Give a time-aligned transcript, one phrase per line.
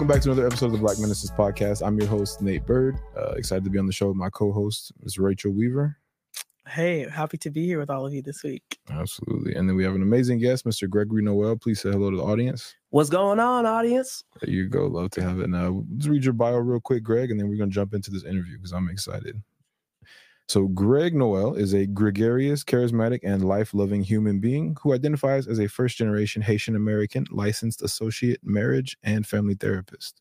[0.00, 1.86] Welcome back to another episode of the Black Menaces Podcast.
[1.86, 2.96] I'm your host, Nate Bird.
[3.14, 5.18] Uh, excited to be on the show with my co host, Ms.
[5.18, 5.98] Rachel Weaver.
[6.66, 8.78] Hey, happy to be here with all of you this week.
[8.88, 9.54] Absolutely.
[9.54, 10.88] And then we have an amazing guest, Mr.
[10.88, 11.54] Gregory Noel.
[11.54, 12.74] Please say hello to the audience.
[12.88, 14.24] What's going on, audience?
[14.40, 14.86] There you go.
[14.86, 15.50] Love to have it.
[15.50, 18.10] Now, let's read your bio real quick, Greg, and then we're going to jump into
[18.10, 19.42] this interview because I'm excited.
[20.50, 25.60] So, Greg Noel is a gregarious, charismatic, and life loving human being who identifies as
[25.60, 30.20] a first generation Haitian American licensed associate marriage and family therapist.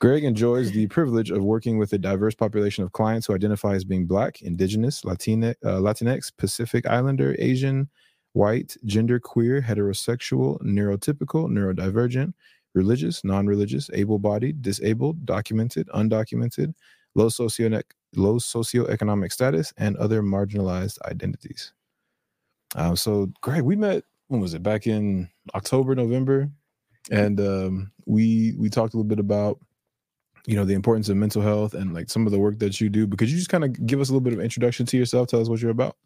[0.00, 3.84] Greg enjoys the privilege of working with a diverse population of clients who identify as
[3.84, 7.88] being Black, Indigenous, Latina, uh, Latinx, Pacific Islander, Asian,
[8.32, 12.32] white, genderqueer, heterosexual, neurotypical, neurodivergent,
[12.74, 16.74] religious, non religious, able bodied, disabled, documented, undocumented,
[17.14, 21.72] low socioeconomic low socioeconomic status, and other marginalized identities.
[22.74, 24.62] Um, so, Greg, we met when was it?
[24.62, 26.50] Back in October, November,
[27.10, 29.58] and um, we we talked a little bit about
[30.46, 32.88] you know the importance of mental health and like some of the work that you
[32.88, 33.06] do.
[33.06, 35.28] Because you just kind of give us a little bit of introduction to yourself?
[35.28, 35.96] Tell us what you're about.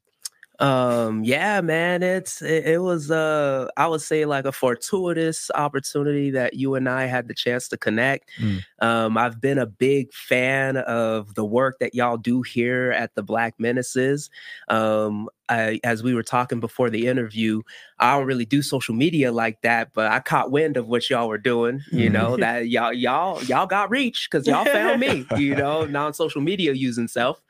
[0.59, 6.31] Um, yeah, man, it's it, it, was uh I would say like a fortuitous opportunity
[6.31, 8.31] that you and I had the chance to connect.
[8.41, 8.63] Mm.
[8.81, 13.23] Um, I've been a big fan of the work that y'all do here at the
[13.23, 14.31] Black Menaces.
[14.69, 17.63] Um, I, as we were talking before the interview,
[17.99, 21.29] I don't really do social media like that, but I caught wind of what y'all
[21.29, 21.83] were doing.
[21.91, 22.41] You know mm-hmm.
[22.41, 25.27] that y'all y'all y'all got reach because y'all found me.
[25.37, 27.43] You know, non social media using self,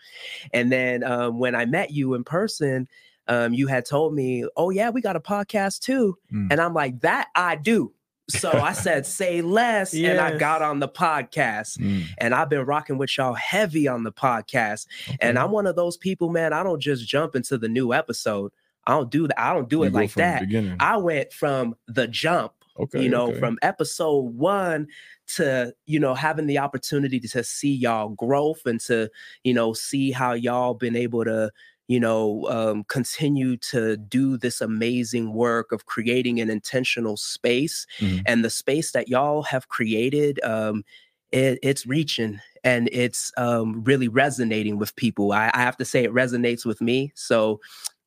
[0.52, 2.88] and then um, when I met you in person,
[3.28, 6.48] um, you had told me, "Oh yeah, we got a podcast too," mm.
[6.50, 7.92] and I'm like, "That I do."
[8.28, 9.94] So I said, say less.
[9.94, 10.10] Yes.
[10.10, 11.78] And I got on the podcast.
[11.78, 12.04] Mm.
[12.18, 14.86] And I've been rocking with y'all heavy on the podcast.
[15.08, 15.18] Okay.
[15.20, 16.52] And I'm one of those people, man.
[16.52, 18.52] I don't just jump into the new episode.
[18.86, 19.40] I don't do that.
[19.40, 20.44] I don't do you it like that.
[20.80, 23.38] I went from the jump, okay, you know, okay.
[23.38, 24.86] from episode one
[25.34, 29.10] to, you know, having the opportunity to see y'all growth and to,
[29.42, 31.50] you know, see how y'all been able to,
[31.88, 37.86] you know, um, continue to do this amazing work of creating an intentional space.
[37.98, 38.18] Mm-hmm.
[38.26, 40.84] And the space that y'all have created, um,
[41.32, 45.32] it, it's reaching and it's um, really resonating with people.
[45.32, 47.12] I, I, have to say, it resonates with me.
[47.14, 47.60] So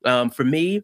[0.04, 0.82] um, for me,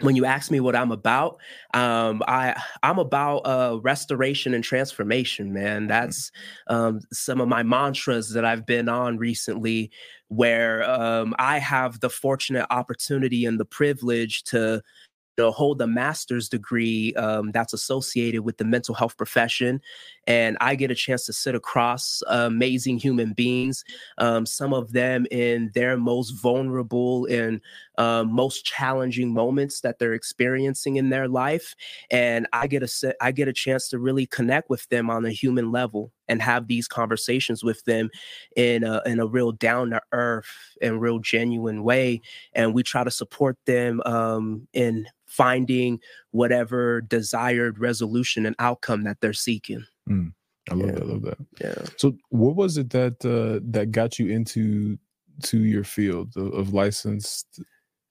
[0.00, 1.38] when you ask me what I'm about,
[1.72, 5.86] um, I I'm about uh, restoration and transformation, man.
[5.86, 6.32] That's
[6.66, 9.90] um, some of my mantras that I've been on recently,
[10.28, 14.82] where um, I have the fortunate opportunity and the privilege to
[15.38, 19.80] hold a master's degree um, that's associated with the mental health profession.
[20.26, 23.84] And I get a chance to sit across amazing human beings,
[24.18, 27.60] um, some of them in their most vulnerable and
[27.98, 31.74] um, most challenging moments that they're experiencing in their life.
[32.10, 35.30] And I get a I get a chance to really connect with them on a
[35.30, 38.10] human level and have these conversations with them
[38.56, 40.48] in a, in a real down to earth
[40.80, 42.20] and real genuine way.
[42.54, 46.00] And we try to support them um, in finding
[46.30, 49.84] whatever desired resolution and outcome that they're seeking.
[50.08, 50.32] Mm,
[50.70, 50.92] I love yeah.
[50.94, 51.02] that.
[51.02, 51.38] I love that.
[51.60, 51.84] Yeah.
[51.96, 54.98] So, what was it that uh, that got you into
[55.42, 57.60] to your field of, of licensed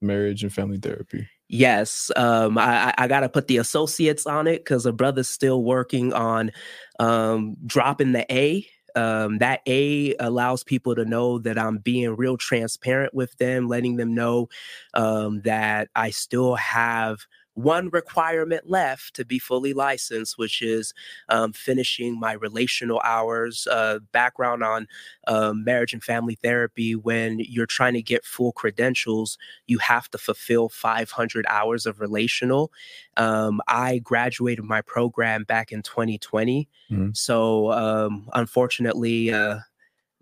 [0.03, 1.27] marriage and family therapy?
[1.49, 5.63] Yes, um, I, I got to put the associates on it because a brother's still
[5.63, 6.51] working on
[6.99, 12.37] um, dropping the A um, that a allows people to know that i'm being real
[12.37, 14.47] transparent with them letting them know
[14.93, 20.93] um, that i still have one requirement left to be fully licensed, which is
[21.29, 23.67] um, finishing my relational hours.
[23.67, 24.87] Uh, background on
[25.27, 26.95] uh, marriage and family therapy.
[26.95, 32.71] When you're trying to get full credentials, you have to fulfill 500 hours of relational.
[33.17, 36.67] Um, I graduated my program back in 2020.
[36.91, 37.09] Mm-hmm.
[37.13, 39.59] So, um, unfortunately, uh,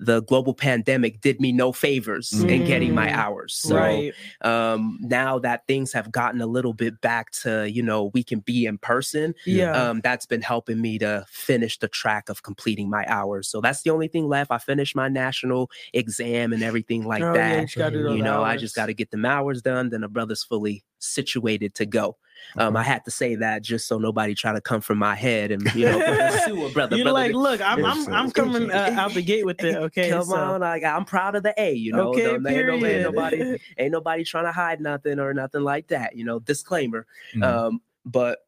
[0.02, 2.50] the global pandemic did me no favors mm.
[2.50, 3.54] in getting my hours.
[3.54, 4.14] So right.
[4.42, 8.40] um, now that things have gotten a little bit back to, you know, we can
[8.40, 9.36] be in person.
[9.46, 9.72] Yeah.
[9.72, 13.48] Um, that's been helping me to finish the track of completing my hours.
[13.48, 14.52] So that's the only thing left.
[14.52, 17.76] I finished my national exam and everything like oh, that.
[17.76, 18.56] Yeah, you, you know, hours.
[18.56, 19.92] I just got to get them hours done.
[19.92, 22.18] Then a brother's fully situated to go.
[22.58, 25.52] Um, I had to say that just so nobody try to come from my head
[25.52, 26.00] and you know
[26.46, 26.96] sue a brother.
[26.96, 29.76] You're brother, like, look, I'm I'm, I'm coming uh, out the gate with it.
[29.82, 31.72] Okay, Come so- on, like I'm proud of the A.
[31.74, 35.34] You know, Okay, Don't- ain't, nobody, ain't nobody ain't nobody trying to hide nothing or
[35.34, 36.16] nothing like that.
[36.16, 37.06] You know, disclaimer.
[37.36, 37.44] Mhm.
[37.44, 38.40] Um, but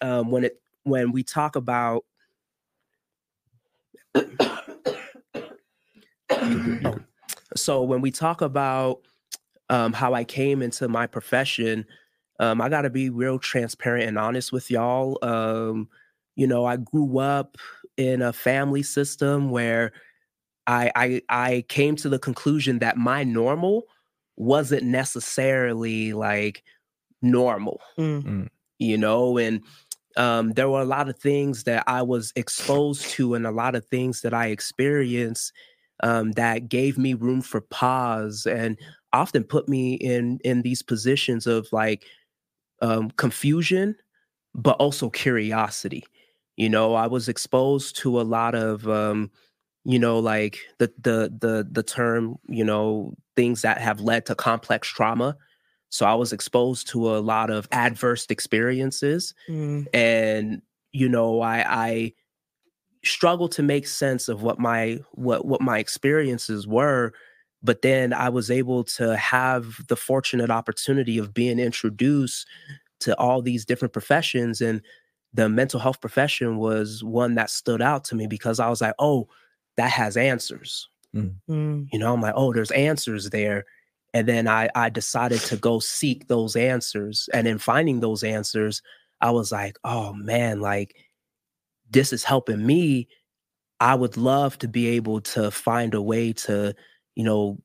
[0.00, 2.04] um, when it when we talk about
[7.56, 9.00] so when we talk about
[9.68, 11.86] um, how I came into my profession,
[12.40, 15.18] um, I got to be real transparent and honest with y'all.
[15.22, 15.88] Um,
[16.36, 17.56] you know, I grew up
[17.96, 19.92] in a family system where
[20.66, 23.84] I, I I came to the conclusion that my normal
[24.36, 26.62] wasn't necessarily like
[27.22, 27.80] normal
[28.24, 28.48] Mm,
[28.78, 29.62] you know and
[30.16, 33.74] um, there were a lot of things that i was exposed to and a lot
[33.74, 35.52] of things that i experienced
[36.02, 38.78] um, that gave me room for pause and
[39.12, 42.06] often put me in in these positions of like
[42.82, 43.96] um, confusion
[44.54, 46.04] but also curiosity.
[46.56, 49.30] You know i was exposed to a lot of um,
[49.84, 54.34] you know like the the the the term you know things that have led to
[54.34, 55.36] complex trauma.
[55.90, 60.62] So i was exposed to a lot of adverse experiences mm, and
[60.92, 62.12] you know i i
[63.04, 67.12] struggled to make sense of what my what what my experiences were
[67.62, 72.46] but then i was able to have the fortunate opportunity of being introduced
[73.00, 74.80] to all these different professions and
[75.34, 78.94] the mental health profession was one that stood out to me because i was like
[78.98, 79.28] oh
[79.76, 80.86] that has answers.
[81.48, 83.64] Mm, you know i'm like oh there's answers there.
[84.14, 88.82] And then i i decided to go seek those answers and in finding those answers
[89.20, 90.94] i was like oh man like
[91.92, 93.08] this is helping me.
[93.80, 96.74] I would love to be able to find a way to
[97.16, 97.58] you know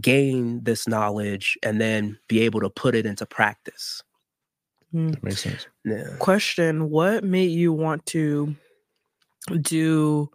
[0.00, 4.02] gain this knowledge and then be able to put it into practice
[4.94, 5.12] mm.
[5.12, 5.66] That makes sense.
[5.84, 8.54] yeah Question: What made you want to
[9.62, 10.28] do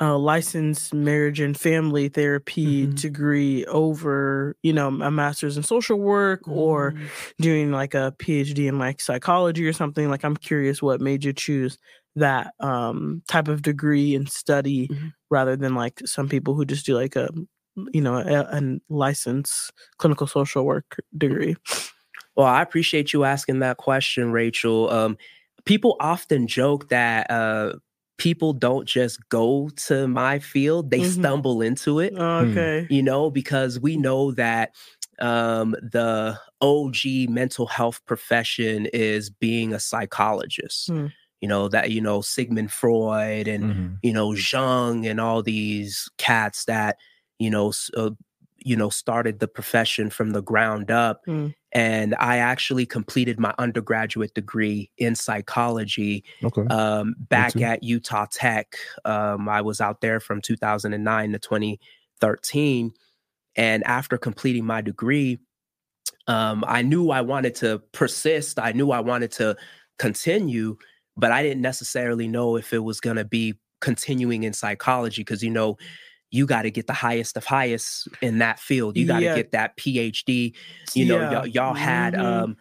[0.00, 2.94] a licensed marriage and family therapy Mhm.
[3.00, 7.08] degree over, you know, a master's in social work or Mm.
[7.40, 10.08] doing like a PhD in like psychology or something?
[10.10, 11.78] Like, I'm curious what made you choose
[12.16, 15.14] that um, type of degree and study Mhm.
[15.30, 17.28] rather than like some people who just do like a,
[17.92, 21.56] you know, a, a licensed clinical social work degree.
[22.36, 24.88] Well, I appreciate you asking that question, Rachel.
[24.90, 25.18] Um,
[25.64, 27.74] people often joke that uh,
[28.16, 31.12] people don't just go to my field, they Mhm.
[31.18, 32.86] stumble into it, Okay.
[32.90, 34.74] you know, because we know that
[35.20, 40.88] um, the OG mental health profession is being a psychologist.
[40.90, 41.06] Hmm.
[41.40, 43.98] You know, that, you know, Sigmund Freud and Mhm.
[44.02, 46.98] you know Jung and all these cats that
[47.38, 48.10] you know uh,
[48.56, 51.54] you know started the profession from the ground up Mm.
[51.72, 56.62] and I actually completed my undergraduate degree in psychology Okay.
[56.74, 58.76] um, back at Utah Tech.
[59.04, 62.92] Um, I was out there from 2009 to 2013.
[63.56, 65.38] And after completing my degree,
[66.26, 68.58] um, I knew I wanted to persist.
[68.58, 69.56] I knew I wanted to
[69.98, 70.76] continue,
[71.16, 75.42] but I didn't necessarily know if it was going to be continuing in psychology because,
[75.42, 75.76] you know,
[76.30, 78.96] you got to get the highest of highest in that field.
[78.96, 79.36] You got to Yeah.
[79.36, 80.54] get that PhD.
[80.94, 81.30] You know, Yeah.
[81.32, 82.24] y'all, y'all had Mhm.
[82.24, 82.56] um,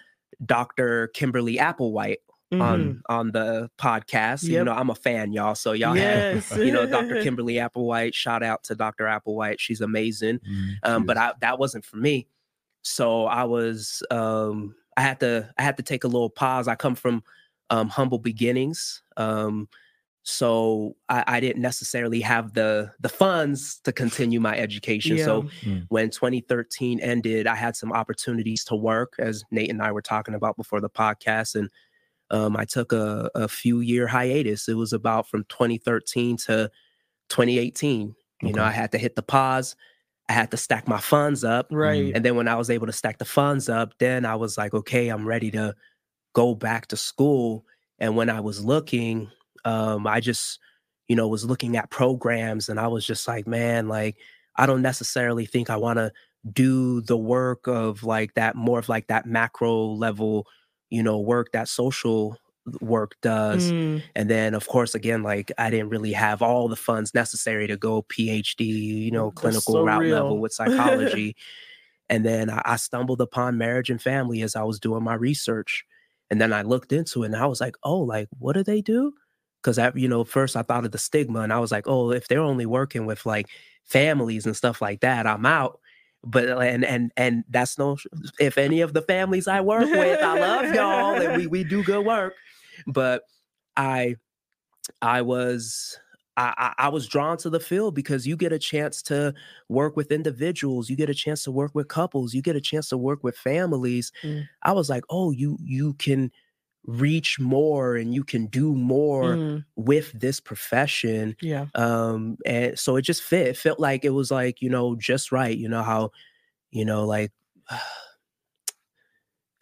[0.46, 1.08] Dr.
[1.10, 2.18] Kimberly Applewhite
[2.54, 2.62] Mhm.
[2.62, 4.44] on on the podcast.
[4.44, 5.56] You know, I'm a fan, y'all.
[5.56, 6.56] So y'all had yes.
[6.58, 7.22] you know Dr.
[7.24, 8.14] Kimberly Applewhite.
[8.14, 9.04] Shout out to Dr.
[9.06, 9.60] Applewhite.
[9.60, 10.40] She's amazing.
[10.50, 10.74] Mhm.
[10.84, 12.28] Um, but I, that wasn't for me.
[12.84, 16.70] So I was um, I had to I had to take a little pause.
[16.70, 17.22] I come from
[17.70, 19.02] um, humble beginnings.
[19.18, 19.68] Um,
[20.30, 25.18] so I, I didn't necessarily have the the funds to continue my education.
[25.20, 25.86] So Mm.
[25.88, 30.36] when 2013 ended, I had some opportunities to work, as Nate and I were talking
[30.36, 31.70] about before the podcast, and
[32.30, 34.68] um, I took a, a few year hiatus.
[34.68, 36.70] It was about from 2013 to
[37.30, 38.14] 2018.
[38.42, 39.78] You know, I had to hit the pause.
[40.28, 41.68] I had to stack my funds up.
[41.72, 42.12] right.
[42.14, 44.74] And then when I was able to stack the funds up, then I was like,
[44.74, 45.74] okay, I'm ready to
[46.34, 47.66] go back to school.
[47.98, 49.32] And when I was looking,
[49.68, 50.60] um, I just,
[51.08, 54.18] you know, was looking at programs and I was just like, man, like,
[54.58, 56.12] I don't necessarily think I want to
[56.52, 60.48] do the work of like that, more of like that macro level,
[60.90, 62.38] you know, work that social
[62.82, 63.72] work does.
[63.72, 67.68] Mm, And then, of course, again, like I didn't really have all the funds necessary
[67.68, 70.16] to go PhD, you know, clinical so route real.
[70.16, 71.36] level with psychology.
[72.10, 75.86] and then I, I stumbled upon marriage and family as I was doing my research.
[76.30, 78.82] And then I looked into it and I was like, oh, like, what do they
[78.82, 79.14] do?
[79.62, 82.12] Because, I, you know, first I thought of the stigma and I was like, oh,
[82.12, 83.48] if they're only working with like
[83.84, 85.80] families and stuff like that, I'm out.
[86.24, 87.98] but uh, and and and that's no
[88.40, 91.84] if any of the families I work with, I love y'all and we we do
[91.84, 92.34] good work.
[92.86, 93.24] But
[93.76, 94.16] I
[95.02, 96.00] I was
[96.38, 99.34] I, I, was drawn to the field because you get a chance to
[99.70, 102.90] work with individuals, you get a chance to work with couples, you get a chance
[102.90, 104.12] to work with families.
[104.22, 104.48] Mm.
[104.62, 106.32] I was like, oh, you you can
[106.88, 109.66] reach more and you can do more mm.
[109.76, 111.36] with this profession.
[111.42, 111.66] Yeah.
[111.76, 113.48] Um, and so it just fit.
[113.48, 115.56] It felt like it was like, you know, just right.
[115.56, 116.12] You know how,
[116.72, 117.32] you know, like
[117.70, 117.80] uh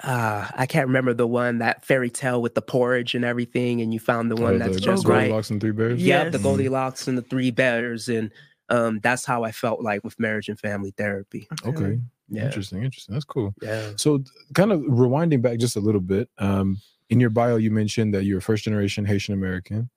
[0.55, 4.00] I can't remember the one that fairy tale with the porridge and everything, and you
[4.00, 5.22] found the one oh, that's the, just right.
[5.22, 6.01] Goldilocks and Three Bears.
[6.01, 6.32] Yeah, yes.
[6.32, 8.29] the Goldilocks and the Three Bears, and
[8.70, 11.48] um that's how I felt like with marriage and family therapy.
[11.65, 12.00] Okay.
[12.29, 12.46] Yeah.
[12.46, 13.13] Interesting, interesting.
[13.13, 13.53] That's cool.
[13.62, 13.91] Yeah.
[13.98, 16.29] So kind of rewinding back just a little bit.
[16.38, 19.89] Um, in your bio, you mentioned that you're a first generation Haitian American.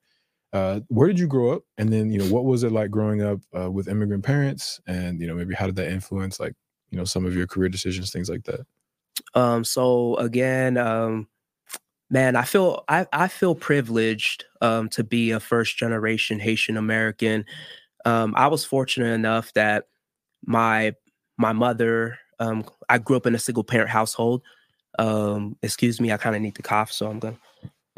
[0.51, 1.63] Uh, where did you grow up?
[1.77, 4.79] And then, you know, what was it like growing up uh, with immigrant parents?
[4.87, 6.53] And, you know, maybe how did that influence like,
[6.89, 8.65] you know, some of your career decisions, things like that?
[9.35, 11.27] Um, so again, um,
[12.09, 17.45] man, I feel I, I feel privileged um, to be a first generation Haitian American.
[18.05, 19.87] Um, I was fortunate enough that
[20.45, 20.93] my
[21.37, 24.41] my mother, um, I grew up in a single parent household.
[24.97, 27.37] Um, excuse me, I kind of need to cough, so I'm gonna.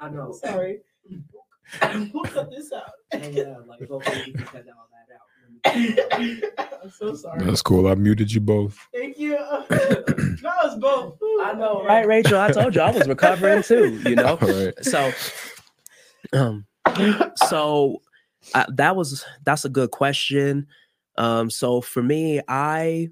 [0.00, 0.32] I know.
[0.32, 0.80] Sorry.
[2.12, 2.90] We'll cut this out.
[3.32, 6.82] yeah, like, hopefully you can cut all that out.
[6.82, 7.44] I'm so sorry.
[7.44, 7.86] That's cool.
[7.86, 8.76] I muted you both.
[8.92, 9.32] Thank you.
[9.68, 11.18] that was both.
[11.42, 12.38] I know, right, Rachel?
[12.38, 14.00] I told you I was recovering too.
[14.04, 14.74] You know, right.
[14.84, 15.12] so,
[16.32, 16.66] um,
[17.36, 18.02] so
[18.54, 20.66] uh, that was that's a good question.
[21.16, 23.10] Um, so for me, I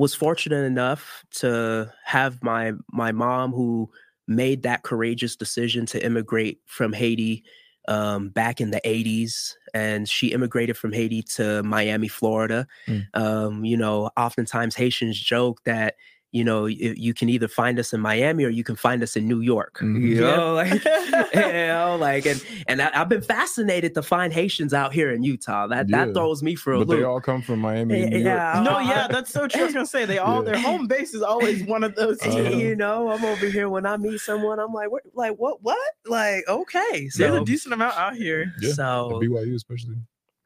[0.00, 3.86] was fortunate enough to have my my mom who
[4.26, 7.44] made that courageous decision to immigrate from Haiti
[7.86, 12.66] um, back in the 80s and she immigrated from Haiti to Miami, Florida.
[12.86, 13.06] Mm.
[13.12, 15.96] Um, you know, oftentimes Haitians joke that
[16.32, 19.26] you know, you can either find us in Miami or you can find us in
[19.26, 19.78] New York.
[19.78, 20.06] Mm-hmm.
[20.06, 20.84] You know, like,
[21.34, 25.24] you know, like, and and I, have been fascinated to find Haitians out here in
[25.24, 25.66] Utah.
[25.66, 26.04] That yeah.
[26.04, 26.98] that throws me for a but loop.
[27.00, 28.22] They all come from Miami.
[28.22, 29.62] Yeah, no, yeah, that's so true.
[29.62, 30.52] I was gonna say they all yeah.
[30.52, 32.22] their home base is always one of those.
[32.24, 35.62] Uh, you know, I'm over here when I meet someone, I'm like, what, like what,
[35.62, 37.08] what, like okay.
[37.08, 38.54] So, There's a decent amount out here.
[38.60, 39.96] Yeah, so BYU especially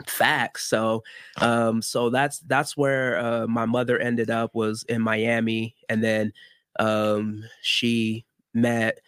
[0.08, 1.02] facts so
[1.38, 6.32] um so that's that's where uh my mother ended up was in miami and then
[6.78, 9.00] um she met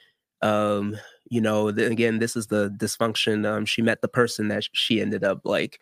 [0.42, 0.96] um
[1.28, 5.00] you know the, again this is the dysfunction um she met the person that she
[5.00, 5.80] ended up like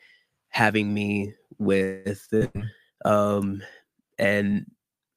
[0.49, 3.11] having me with mm-hmm.
[3.11, 3.63] um
[4.19, 4.67] and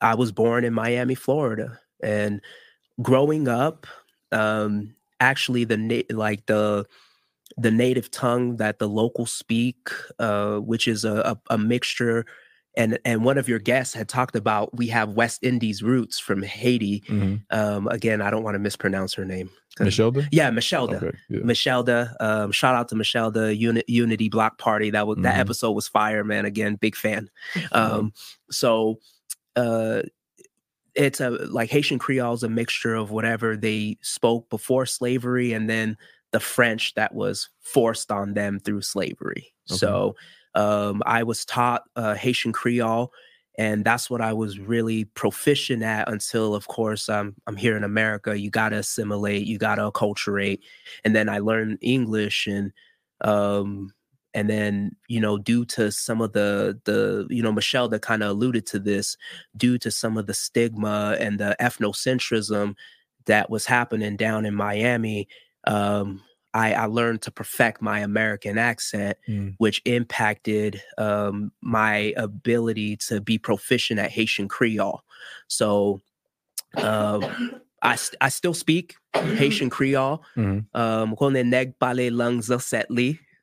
[0.02, 2.42] i was born in miami florida and
[3.02, 3.88] growing up
[4.32, 6.86] um actually the like the
[7.58, 11.16] the native tongue that the locals speak, uh, which is a,
[11.50, 12.26] a, a, mixture.
[12.76, 16.44] And and one of your guests had talked about we have West Indies roots from
[16.44, 17.02] Haiti.
[17.08, 17.36] Mm-hmm.
[17.50, 19.50] Um, again, I don't want to mispronounce her name.
[19.80, 20.28] Michelda?
[20.32, 21.04] Yeah, Michelda.
[21.04, 21.40] Okay, yeah.
[21.40, 22.16] Michelda.
[22.20, 24.92] Um, shout out to Michelda, Uni- Unity Block Party.
[24.92, 25.24] That was mm-hmm.
[25.24, 26.46] that episode was fire, man.
[26.46, 27.30] Again, big fan.
[27.72, 28.14] Um,
[28.52, 29.00] so
[29.56, 30.04] uh
[30.98, 35.70] it's a like Haitian Creole is a mixture of whatever they spoke before slavery and
[35.70, 35.96] then
[36.32, 39.54] the French that was forced on them through slavery.
[39.70, 39.78] Okay.
[39.78, 40.16] So
[40.56, 43.12] um, I was taught uh, Haitian Creole,
[43.58, 47.84] and that's what I was really proficient at until, of course, I'm I'm here in
[47.84, 48.40] America.
[48.40, 50.60] You got to assimilate, you got to acculturate,
[51.04, 52.72] and then I learned English and
[53.22, 53.94] um,
[54.34, 58.22] and then you know due to some of the the you know michelle that kind
[58.22, 59.18] of alluded to this
[59.58, 62.76] due to some of the stigma and the ethnocentrism
[63.26, 65.28] that was happening down in miami
[65.68, 66.22] um,
[66.54, 69.54] I, I, learned to perfect my American accent, mm.
[69.58, 75.02] which impacted um, my ability to be proficient at Haitian Creole.
[75.48, 76.02] So
[76.78, 80.24] um, I, I still speak Haitian Creole.
[80.74, 81.16] Um,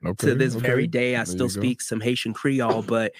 [0.07, 0.67] Okay, to this okay.
[0.67, 3.13] very day, I there still speak some Haitian Creole, but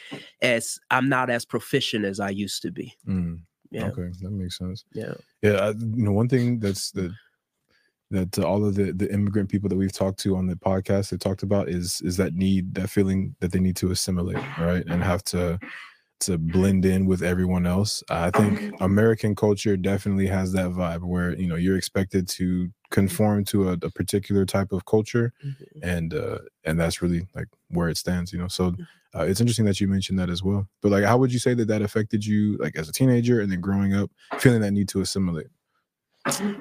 [0.43, 2.95] as I'm not as proficient as I used to be.
[3.09, 3.41] Mm.
[3.71, 3.87] Yeah.
[3.87, 4.85] Okay, that makes sense.
[4.93, 5.55] Yeah, yeah.
[5.55, 7.11] I, you know, one thing that's that
[8.11, 11.17] that all of the the immigrant people that we've talked to on the podcast they
[11.17, 14.85] talked about is is that need that feeling that they need to assimilate right?
[14.87, 15.59] And have to
[16.21, 18.03] to blend in with everyone else.
[18.09, 23.45] I think american culture definitely has that vibe where you know you're expected to conform
[23.45, 25.79] to a, a particular type of culture mm-hmm.
[25.83, 28.49] and uh and that's really like where it stands you know?
[28.49, 28.75] So
[29.17, 30.69] uh, it's interesting that you mentioned that as well.
[30.83, 33.51] But like how would you say that that affected you like as a teenager and
[33.51, 35.49] then growing up feeling that need to assimilate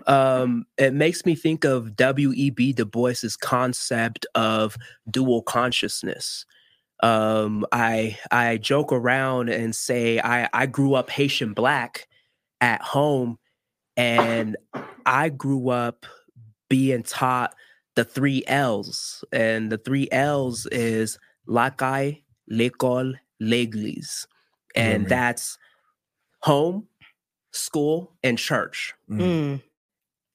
[0.07, 2.73] um, it makes me think of W.E.B.
[2.73, 4.77] Du Bois's concept of
[5.09, 6.45] dual consciousness.
[7.03, 12.07] um, I I joke around and say I I grew up Haitian black
[12.61, 13.37] at home,
[13.97, 14.55] and
[15.05, 16.05] I grew up
[16.69, 17.53] being taught
[17.95, 24.25] the three L's, and the three L's is Lakai, L'école, L'Église,
[24.75, 25.57] and that's
[26.39, 26.87] home,
[27.53, 28.93] school, and church.
[29.09, 29.19] Mm.
[29.19, 29.61] Mm,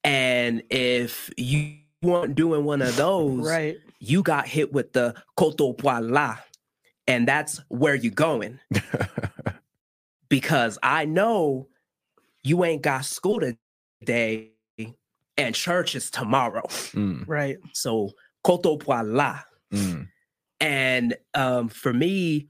[0.05, 3.77] And if you weren't doing one of those, right.
[4.01, 6.39] you got hit with the koto poala,
[7.07, 8.59] and that's where you're going.
[10.29, 11.69] Because I know
[12.45, 13.41] you ain't got school
[14.01, 14.51] today,
[15.39, 16.67] and church is tomorrow.
[16.93, 17.57] Mm, Right.
[17.73, 18.11] So
[18.45, 19.45] koto poala.
[19.73, 20.07] mm,
[20.61, 22.49] And um, for me,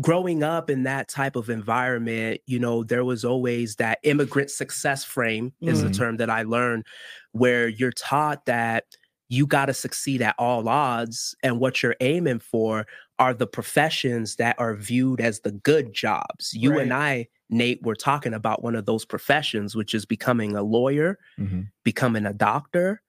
[0.00, 5.04] growing up in that type of environment, you know, there was always that immigrant success
[5.04, 5.96] frame, is the Mhm.
[5.96, 6.84] term that I learned,
[7.32, 8.84] where you're taught that
[9.28, 11.34] you got to succeed at all odds.
[11.42, 12.86] And what you're aiming for
[13.18, 16.52] are the professions that are viewed as the good jobs.
[16.54, 20.62] You and I, Nate, were talking about one of those professions, which is becoming a
[20.62, 21.68] lawyer, mhm.
[21.84, 23.02] becoming a doctor,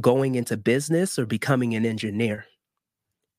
[0.00, 2.46] going into business, or becoming an engineer.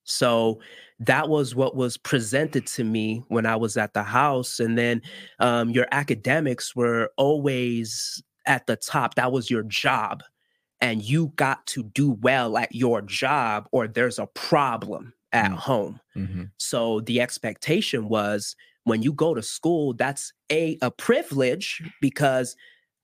[0.05, 0.61] So
[0.99, 4.59] that was what was presented to me when I was at the house.
[4.59, 5.01] And then
[5.39, 9.15] um, your academics were always at the top.
[9.15, 10.23] That was your job.
[10.81, 15.57] And you got to do well at your job, or there's a problem at Mm.
[15.57, 15.99] home.
[16.15, 16.51] Mhm.
[16.57, 22.55] So the expectation was when you go to school, that's a a privilege because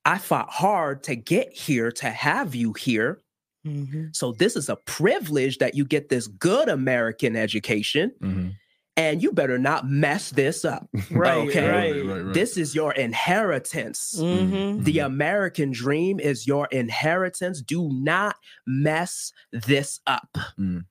[0.04, 3.20] I fought hard to get here to have you here.
[3.66, 4.14] Mhm.
[4.14, 8.54] So this is a privilege that you get this good American education Mhm.
[8.96, 10.88] and you better not mess this up.
[11.10, 11.68] Right, Okay.
[11.68, 12.04] right.
[12.06, 12.34] right, right.
[12.34, 14.14] This is your inheritance.
[14.18, 14.84] Mhm.
[14.84, 17.62] The American dream is your inheritance.
[17.62, 20.36] Do not mess this up.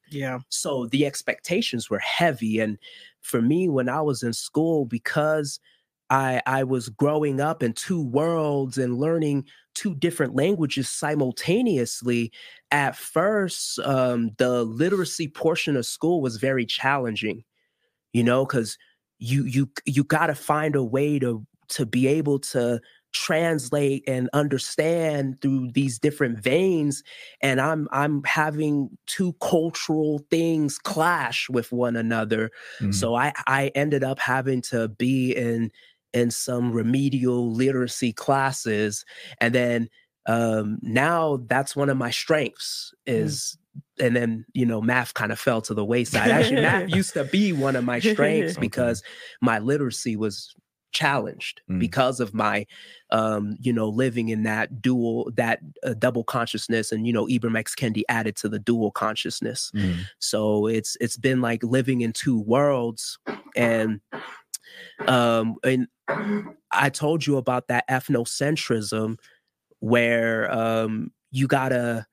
[0.10, 0.40] Yeah.
[0.50, 2.60] So the expectations were heavy.
[2.60, 2.78] And
[3.22, 5.60] for me, when I was in school, because
[6.12, 12.34] I, I was growing up in two worlds and learning two different languages simultaneously,
[12.72, 17.44] at first, um, the literacy portion of school was very challenging,
[18.14, 18.78] you know, because
[19.20, 22.82] you you you got to find a way to to be able to
[23.14, 27.04] translate and understand through these different veins
[27.42, 32.94] and i'm i'm having two cultural things clash with one another Mhm.
[32.94, 35.70] so i i ended up having to be in
[36.14, 39.06] in some remedial literacy classes
[39.40, 39.90] and then
[40.28, 43.58] um now that's one of my strengths is
[44.00, 47.24] and then you know math kind of fell to the wayside actually math used to
[47.24, 48.62] be one of my strengths Okay.
[48.62, 49.02] because
[49.42, 50.54] my literacy was
[50.92, 51.80] challenged Mm.
[51.80, 52.66] because of my
[53.12, 57.58] um you know living in that dual that uh, double consciousness and you know Ibram
[57.58, 60.00] X Kendi added to the dual consciousness Mhm.
[60.20, 63.18] so it's it's been like living in two worlds
[63.56, 64.02] and
[65.08, 65.88] um and
[66.72, 69.18] I told you about that ethnocentrism
[69.80, 72.06] where um you gotta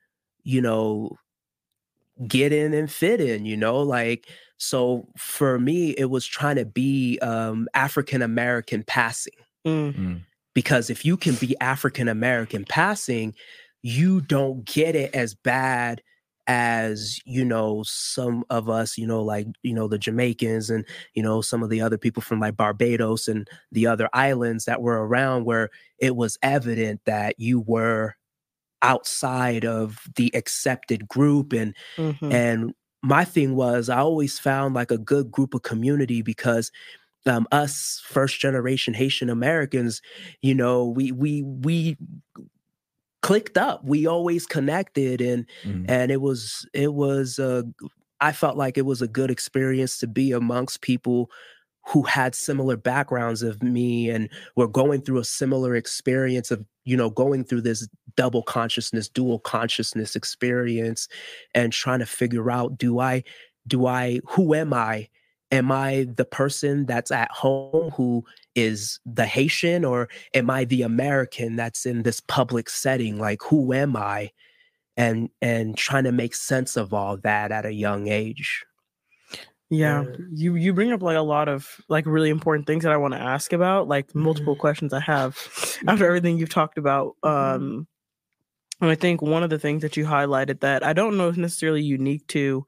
[0.44, 1.16] you know
[2.26, 6.64] get in and fit in you know like so for me it was trying to
[6.64, 9.32] be um african american passing
[9.66, 9.94] Mm.
[9.94, 10.20] Mm.
[10.54, 13.34] because if you can be african american passing
[13.82, 16.00] you don't get it as bad
[16.48, 21.22] as you know some of us you know like you know the jamaicans and you
[21.22, 25.06] know some of the other people from like barbados and the other islands that were
[25.06, 28.14] around where it was evident that you were
[28.82, 32.30] outside of the accepted group and Mhm.
[32.30, 36.72] and my thing was I always found like a good group of community because
[37.26, 40.02] um, us first generation Haitian Americans,
[40.42, 41.96] you know, we we we
[43.22, 43.84] clicked up.
[43.84, 45.86] We always connected and Mhm.
[45.88, 47.62] and it was it was uh
[48.20, 51.30] I felt like it was a good experience to be amongst people
[51.88, 56.96] who had similar backgrounds of me and were going through a similar experience of you
[56.96, 61.08] know going through this double consciousness dual consciousness experience
[61.54, 63.22] and trying to figure out do i
[63.66, 65.08] do i who am i
[65.52, 68.24] am i the person that's at home who
[68.58, 73.72] is the haitian or am i the american that's in this public setting like who
[73.72, 74.30] am i
[74.96, 78.64] and and trying to make sense of all that at a young age
[79.70, 80.16] Yeah, Yeah.
[80.32, 83.12] you you bring up like a lot of like really important things that I want
[83.14, 84.60] to ask about, like multiple Mhm.
[84.60, 85.36] questions I have
[85.86, 87.16] after everything you've talked about.
[87.22, 87.28] Mhm.
[87.28, 87.86] Um,
[88.80, 91.38] and I think one of the things that you highlighted that I don't know is
[91.38, 92.66] necessarily unique to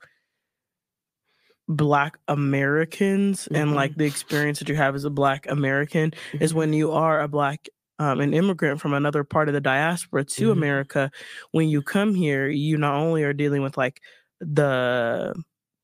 [1.70, 3.74] Black Americans and Mhm.
[3.74, 7.28] like the experience that you have as a Black American is when you are a
[7.28, 7.68] Black
[8.00, 10.52] um, an immigrant from another part of the diaspora to Mhm.
[10.52, 11.10] America.
[11.52, 14.00] When you come here, you not only are dealing with like
[14.40, 15.34] the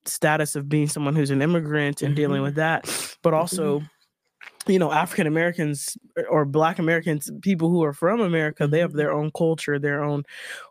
[0.06, 2.44] status of being someone who's an immigrant and dealing Mhm.
[2.44, 2.88] with that,
[3.22, 3.82] but also
[4.68, 5.96] you know african americans
[6.28, 8.96] or black americans people who are from america they have Mhm.
[8.96, 10.24] their own culture their own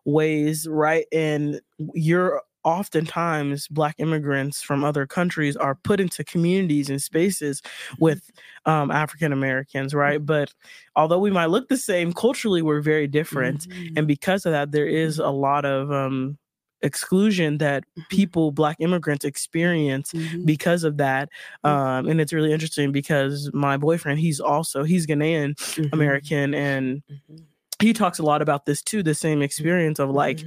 [0.06, 1.62] ways right and
[1.94, 7.62] you're oftentimes black immigrants from other countries are put into communities and spaces
[8.00, 8.32] with
[8.66, 10.54] um, african americans right but
[10.96, 13.98] although we might look the same culturally we're very different Mhm.
[13.98, 16.38] and because of that there is a lot of um,
[16.82, 20.46] exclusion that people black immigrants experience Mhm.
[20.46, 21.30] because of that
[21.64, 21.70] Mm.
[21.70, 25.90] um and it's really interesting because my boyfriend he's also he's ghanaian Mhm.
[25.94, 27.02] american and
[27.80, 30.40] he talks a lot about this too the same experience of like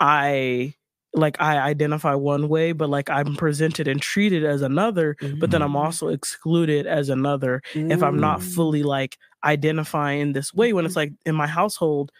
[0.00, 0.74] i
[1.16, 5.62] like i identify one way but like i'm presented and treated as another but then
[5.62, 5.76] i'm Mhm.
[5.84, 8.44] also excluded as another if i'm not Mm.
[8.54, 10.96] fully like identifying this way when it's Mhm.
[10.96, 12.12] like in my household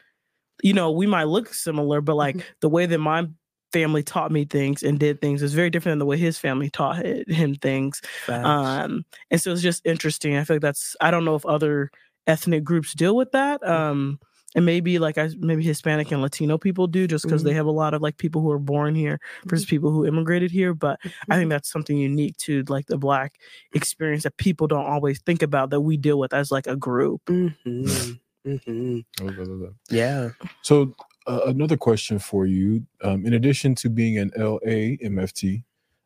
[0.62, 2.44] you know we might look similar but like Mhm.
[2.62, 3.28] the way that my
[3.72, 6.70] family taught me things and did things is very different than the way his family
[6.70, 8.00] taught hi- him things
[8.44, 11.90] um and so it's just interesting i feel like that's i don't know if other
[12.26, 14.18] ethnic groups deal with that um
[14.54, 17.70] and maybe like I maybe Hispanic and Latino people do just because they have a
[17.70, 20.72] lot of like people who are born here versus people who immigrated here.
[20.72, 23.38] But I think that's something unique to like the black
[23.74, 27.22] experience that people don't always think about that we deal with as like a group.
[27.26, 28.18] Mhm.
[28.46, 29.04] Mhm.
[29.20, 29.74] I love that, I love that.
[29.90, 30.30] Yeah.
[30.62, 30.94] So
[31.26, 35.64] uh, another question for you: um, In addition to being an LA MFT,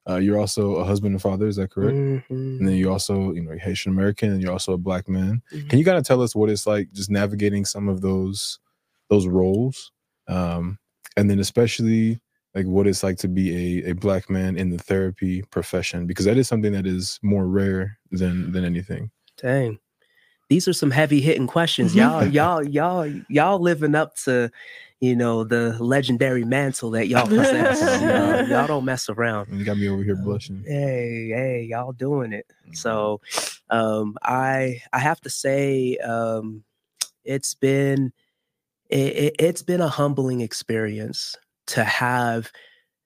[0.09, 1.47] uh, you're also a husband and father.
[1.47, 1.97] Is that correct?
[1.97, 2.67] And Mhm.
[2.67, 5.43] then you also, you know, Haitian American, and you're also a black man.
[5.53, 5.69] Mhm.
[5.69, 8.59] Can you kind of tell us what it's like just navigating some of those
[9.11, 9.93] those roles,
[10.29, 10.79] um,
[11.17, 12.21] and then especially
[12.55, 16.25] like what it's like to be a, a black man in the therapy profession because
[16.27, 19.11] that is something that is more rare than than anything.
[19.37, 19.79] Dang.
[20.51, 21.95] These are some heavy hitting questions.
[21.95, 24.51] Y'all, y'all, y'all, y'all living up to,
[25.01, 27.81] you know, the legendary mantle that y'all possess.
[27.81, 29.49] y'all, y'all don't mess around.
[29.53, 30.63] You got me over here blushing.
[30.67, 32.47] Hey, hey, y'all doing it.
[32.65, 32.75] Mm-hmm.
[32.75, 33.21] So
[33.71, 36.65] um I I have to say um
[37.25, 38.13] it's been
[38.89, 41.37] it, it, it's been a humbling experience
[41.69, 42.51] to have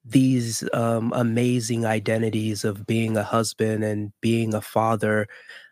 [0.05, 5.27] these um, amazing identities of being a husband and being a father.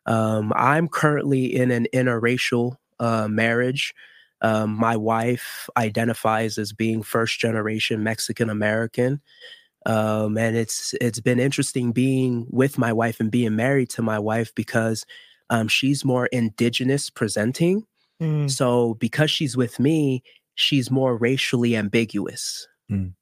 [0.06, 3.94] Um, I'm currently in an interracial uh, marriage.
[4.40, 9.20] Um, my wife identifies as being first generation Mexican American.
[9.86, 14.18] Um, and it's it's been interesting being with my wife and being married to my
[14.18, 15.04] wife because
[15.50, 17.86] um, she's more indigenous presenting.
[18.20, 18.50] Mm.
[18.50, 20.22] So because she's with me,
[20.54, 22.68] she's more racially ambiguous.
[22.90, 23.14] Mm.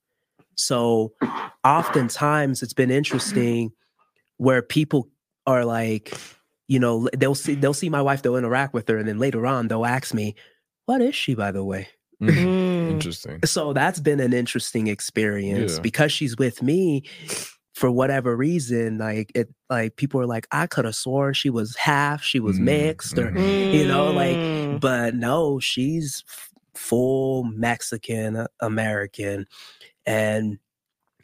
[0.55, 1.15] So
[1.65, 3.73] oftentimes it's been interesting
[4.37, 5.09] where people
[5.47, 6.13] are like,
[6.71, 9.45] you know, they'll see they'll see my wife, they'll interact with her, and then later
[9.47, 10.37] on they'll ask me,
[10.87, 11.89] "What is she, by the way?"
[12.23, 12.91] Mm, Mm.
[12.93, 13.41] Interesting.
[13.45, 15.81] So that's been an interesting experience Yeah.
[15.83, 17.03] because she's with me
[17.75, 18.99] for whatever reason.
[18.99, 22.59] Like it, like people are like, I could have sworn she was half, she was
[22.59, 23.73] Mm, mixed, or mhm.
[23.73, 24.39] you know, like,
[24.73, 24.81] Mm.
[24.81, 26.25] but no, she's
[26.75, 29.47] full Mexican uh, American,
[30.07, 30.59] and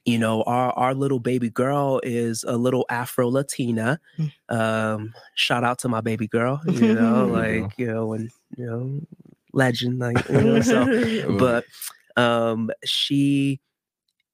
[0.07, 4.01] you know, our our little baby girl is a little Afro Latina.
[4.19, 4.33] Mm.
[4.49, 6.63] Um, shout out to my baby girl.
[6.67, 7.67] You know, There you go.
[7.67, 9.01] like you know, and you know,
[9.53, 11.65] legend, like you know, so but
[12.17, 13.61] um she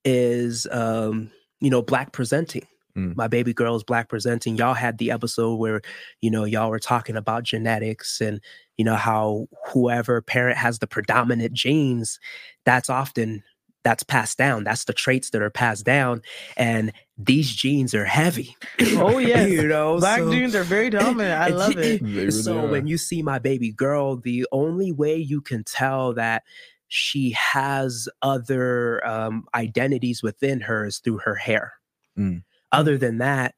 [0.05, 1.31] is um
[1.61, 3.17] you know black presenting Mm.
[3.17, 5.81] my baby girl is black presenting y'all had the episode where
[6.21, 8.39] you know y'all were talking about genetics and
[8.77, 12.21] you know how whoever parent has the predominant genes
[12.67, 13.43] that's often
[13.85, 16.23] that's passed down that's the traits that are passed down
[16.57, 18.57] and these genes are heavy
[18.97, 21.41] Oh, yeah, you know Black so- genes are very dominant.
[21.41, 22.01] I love it.
[22.03, 26.43] Really so when you see my baby girl, the only way you can tell that
[26.89, 31.73] she has other um, identities within her is through her hair.
[32.19, 32.43] Mm.
[32.71, 33.55] Other than that,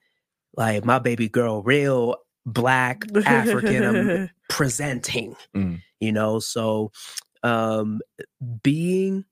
[0.56, 5.80] like my baby girl, real black African presenting, Mm.
[6.00, 6.38] you know.
[6.38, 6.92] So
[7.42, 8.00] um,
[8.62, 9.24] being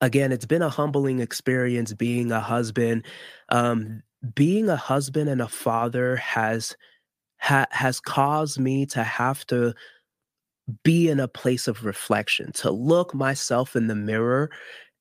[0.00, 3.04] again, it's been a humbling experience being a husband.
[3.50, 4.02] Um,
[4.34, 6.76] being a husband and a father has
[7.40, 9.74] ha- has caused me to have to
[10.82, 14.50] be in a place of reflection, to look myself in the mirror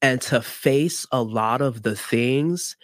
[0.01, 2.75] and to face a lot of the things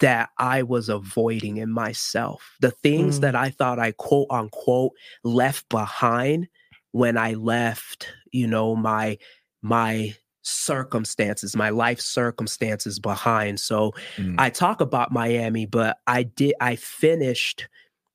[0.00, 2.56] that I was avoiding in myself.
[2.60, 3.22] The things Mm.
[3.22, 4.92] that I thought I quote unquote
[5.24, 6.48] left behind
[6.92, 9.18] when I left, you know, my
[9.62, 13.60] my circumstances, my life circumstances behind.
[13.60, 14.36] So Mm.
[14.38, 17.68] I talk about Miami, but I did I finished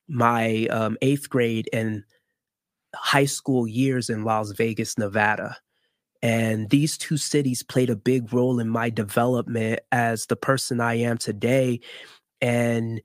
[0.07, 2.03] my um, eighth grade and
[2.95, 5.57] high school years in Las Vegas, Nevada.
[6.21, 10.95] And these two cities played a big role in my development as the person I
[10.95, 11.81] am today.
[12.41, 13.01] And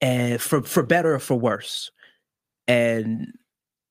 [0.00, 1.90] and for for better or for worse.
[2.66, 3.32] And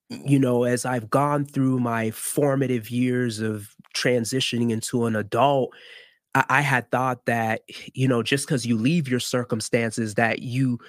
[0.10, 5.72] you know, as I've gone through my formative years of transitioning into an adult,
[6.36, 7.62] I, I had thought that,
[7.94, 10.80] you know, just because you leave your circumstances, that you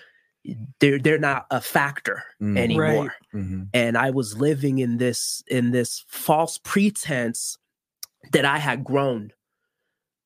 [0.80, 2.58] they're they're not a factor Mm.
[2.58, 2.84] anymore.
[2.84, 3.10] Right.
[3.42, 3.68] Mhm.
[3.72, 7.56] And I was living in this in this false pretense
[8.32, 9.32] that I had grown,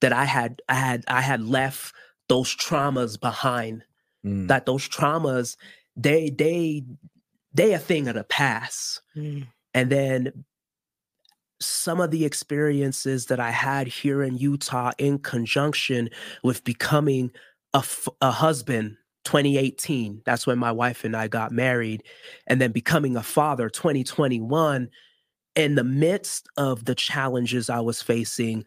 [0.01, 1.95] that I had I had I had left
[2.29, 3.85] those traumas behind
[4.25, 4.49] Mm.
[4.49, 5.57] that those traumas
[5.97, 6.83] they they
[7.55, 9.47] they a thing of the past Mm.
[9.75, 10.45] and then
[11.61, 16.09] some of the experiences that i had here in utah in conjunction
[16.43, 17.31] with becoming
[17.75, 22.03] a, f- a husband 2018 that's when my wife and i got married
[22.47, 24.89] and then becoming a father 2021
[25.55, 28.65] in the midst of the challenges i was facing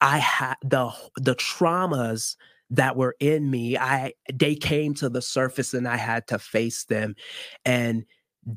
[0.00, 2.36] i had the the traumas
[2.70, 6.84] that were in me i they came to the surface and i had to face
[6.84, 7.14] them
[7.64, 8.04] and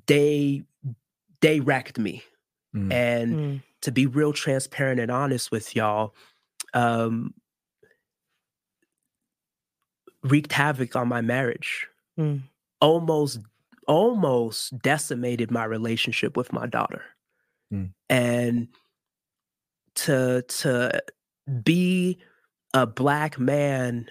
[0.07, 0.63] they
[1.41, 2.23] they wrecked me
[2.75, 2.91] Mm.
[2.91, 3.61] and Mm.
[3.81, 6.15] To be real transparent and honest with y'all
[6.73, 7.33] um
[10.23, 11.87] wreaked havoc on my marriage
[12.17, 12.41] Mm.
[12.81, 13.39] almost
[13.87, 17.03] almost decimated my relationship with my daughter
[17.71, 17.93] Mm.
[18.09, 18.67] and
[19.95, 20.99] to to
[21.63, 22.17] be
[22.73, 24.09] a black man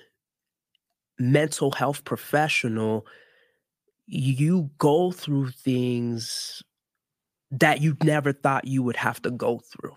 [1.18, 3.07] mental health professional
[4.07, 6.62] you go through things
[7.50, 9.96] that you never thought you would have to go through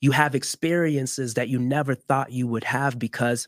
[0.00, 3.46] you have experiences that you never thought you would have because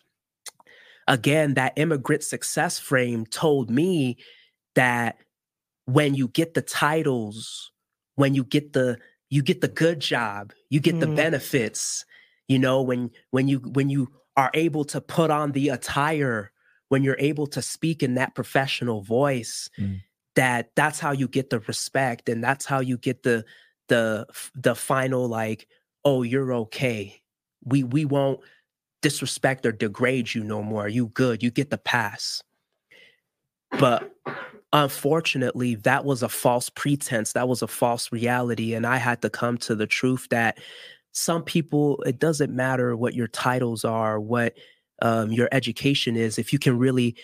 [1.09, 4.17] again that immigrant success frame told me
[4.75, 5.17] that
[5.87, 7.73] when you get the titles
[8.15, 8.99] when you get the
[9.31, 11.17] you get the good job you get the Mm.
[11.17, 12.05] benefits
[12.49, 16.51] you know when when you when you are able to put on the attire
[16.89, 20.01] when you're able to speak in that professional voice Mm.
[20.35, 23.45] That that's how you get the respect and that's how you get the
[23.89, 25.67] the the final like
[26.05, 27.21] oh you're okay.
[27.65, 28.41] We we won't
[29.03, 30.89] disrespect or degrade you no more.
[30.89, 31.43] You good.
[31.43, 32.43] You get the pass.
[33.79, 34.13] But
[34.73, 37.33] unfortunately that was a false pretense.
[37.33, 40.59] That was a false reality and i had to come to the truth that
[41.13, 44.55] some people it doesn't matter what your titles are what
[45.03, 47.15] um, your education is if you can really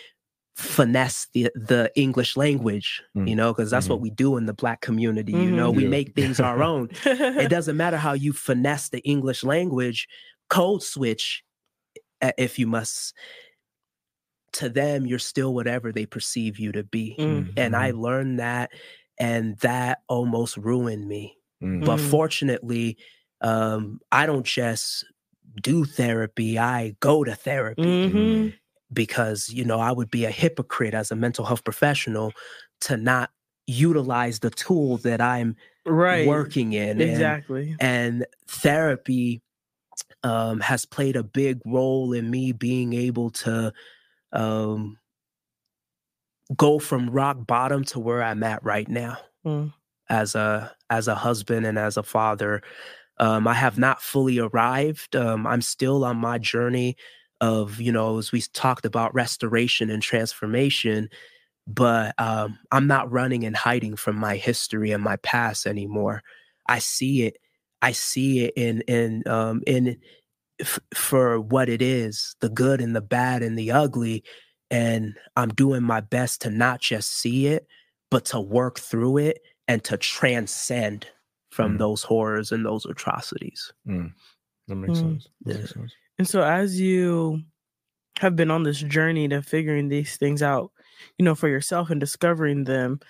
[0.59, 3.37] finesse the the english language you Mm.
[3.37, 5.88] know because that's what we do in the black community you know we Yeah.
[5.88, 6.88] make things our own
[7.44, 10.09] it doesn't matter how you finesse the english language
[10.51, 11.44] code switch
[12.37, 13.14] if you must
[14.53, 17.53] to them you're still whatever they perceive you to be Mm.
[17.57, 18.01] and i Mhm.
[18.01, 18.73] learned that
[19.18, 21.85] and that almost ruined me Mm.
[21.85, 22.11] but Mm.
[22.11, 22.97] fortunately
[23.42, 25.05] um i don't just
[25.62, 28.53] do therapy i go to therapy Mhm.
[28.92, 32.33] Because you know i would be a hypocrite as a mental health professional
[32.81, 33.31] to not
[33.66, 36.27] utilize the tool that i'm Right.
[36.29, 37.74] working in and- Exactly.
[37.81, 39.40] and therapy
[40.22, 43.72] um, has played a big role in me being able to
[44.33, 44.98] um,
[46.57, 49.72] go from rock bottom to where I'm at right now Mm.
[50.11, 52.62] as a as a husband and as a father.
[53.18, 55.16] Um, I have not fully arrived.
[55.16, 56.96] Um, I'm still on my journey
[57.40, 61.09] of you know as we talked about restoration and transformation,
[61.66, 66.22] but um, I'm not running and hiding from my history and my past anymore.
[66.68, 67.38] I see it.
[67.83, 69.96] I see it in in um, in
[70.61, 74.24] f- for what it is, the good and the bad and the ugly,
[74.70, 77.66] and I'm doing my best to not just see it,
[78.11, 81.07] but to work through it and to transcend
[81.51, 81.79] from Mm.
[81.79, 83.72] those horrors and those atrocities.
[83.87, 84.12] Mm.
[84.66, 85.03] That makes Mm.
[85.03, 85.29] sense.
[85.44, 85.59] That Yeah.
[85.61, 85.92] makes sense.
[86.18, 87.42] And so as you
[88.18, 90.72] have been on this journey to figuring these things out,
[91.18, 93.00] you know, for yourself and discovering them,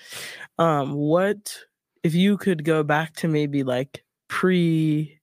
[0.58, 1.58] um, what
[2.04, 5.18] if you could go back to maybe like pre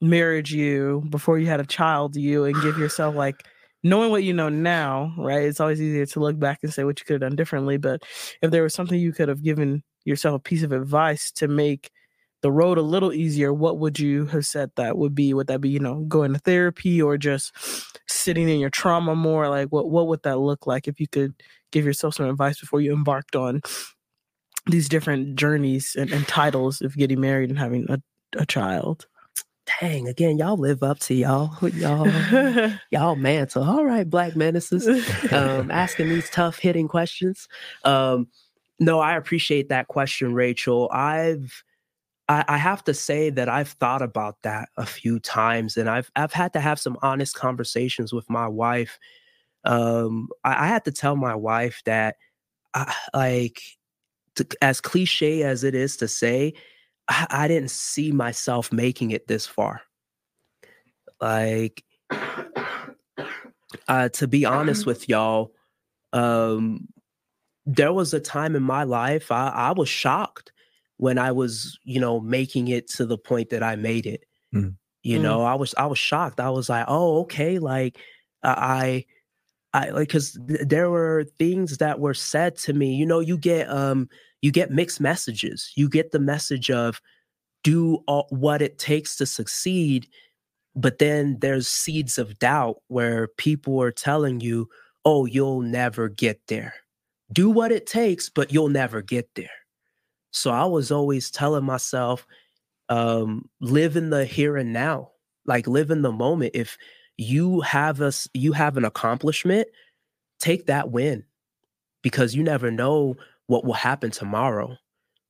[0.00, 3.46] marriage you before you had a child you and give yourself like
[3.82, 5.44] knowing what you know now, right?
[5.44, 7.76] It's always easier to look back and say what you could have done differently.
[7.76, 8.02] But
[8.42, 11.90] if there was something you could have given yourself a piece of advice to make
[12.44, 15.32] the road a little easier, what would you have said that would be?
[15.32, 17.56] Would that be, you know, going to therapy or just
[18.06, 19.48] sitting in your trauma more?
[19.48, 21.32] Like what what would that look like if you could
[21.72, 23.62] give yourself some advice before you embarked on
[24.66, 27.98] these different journeys and, and titles of getting married and having a,
[28.36, 29.06] a child?
[29.80, 32.06] Dang, again, y'all live up to y'all, y'all,
[32.90, 33.64] y'all mantle.
[33.64, 34.86] All right, black menaces.
[35.32, 37.48] um, asking these tough hitting questions.
[37.84, 38.28] Um,
[38.78, 40.90] no, I appreciate that question, Rachel.
[40.92, 41.64] I've
[42.28, 46.10] I, I have to say that I've thought about that a few times, and I've
[46.16, 48.98] I've had to have some honest conversations with my wife.
[49.64, 52.16] Um, I, I had to tell my wife that,
[52.74, 53.60] I, like,
[54.36, 56.54] to, as cliche as it is to say,
[57.08, 59.82] I, I didn't see myself making it this far.
[61.20, 61.84] Like,
[63.88, 65.52] uh, to be honest with y'all,
[66.12, 66.88] um,
[67.66, 70.52] there was a time in my life I, I was shocked
[70.96, 74.24] when I was, you know, making it to the point that I made it.
[74.54, 74.76] Mm.
[75.02, 75.22] You mm.
[75.22, 76.40] know, I was I was shocked.
[76.40, 77.98] I was like, oh, okay, like
[78.42, 79.04] I
[79.72, 82.94] I like because th- there were things that were said to me.
[82.94, 84.08] You know, you get um
[84.40, 85.72] you get mixed messages.
[85.76, 87.00] You get the message of
[87.62, 90.06] do all, what it takes to succeed,
[90.76, 94.68] but then there's seeds of doubt where people are telling you,
[95.04, 96.74] "Oh, you'll never get there."
[97.32, 99.63] Do what it takes, but you'll never get there.
[100.34, 102.26] So I was always telling myself,
[102.88, 105.12] um, live in the here and now,
[105.46, 106.52] like live in the moment.
[106.54, 106.76] If
[107.16, 109.68] you have a you have an accomplishment,
[110.40, 111.24] take that win
[112.02, 113.16] because you never know
[113.46, 114.76] what will happen tomorrow.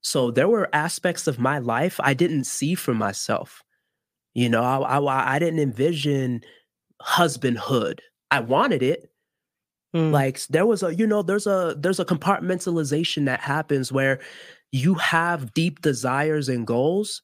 [0.01, 3.63] So there were aspects of my life I didn't see for myself.
[4.35, 6.43] You know, I, I, I didn't envision
[7.01, 8.01] husbandhood.
[8.31, 9.11] I wanted it.
[9.95, 10.11] Mm.
[10.11, 14.19] Like there was a, you know, there's a there's a compartmentalization that happens where
[14.73, 17.23] you have deep desires and goals,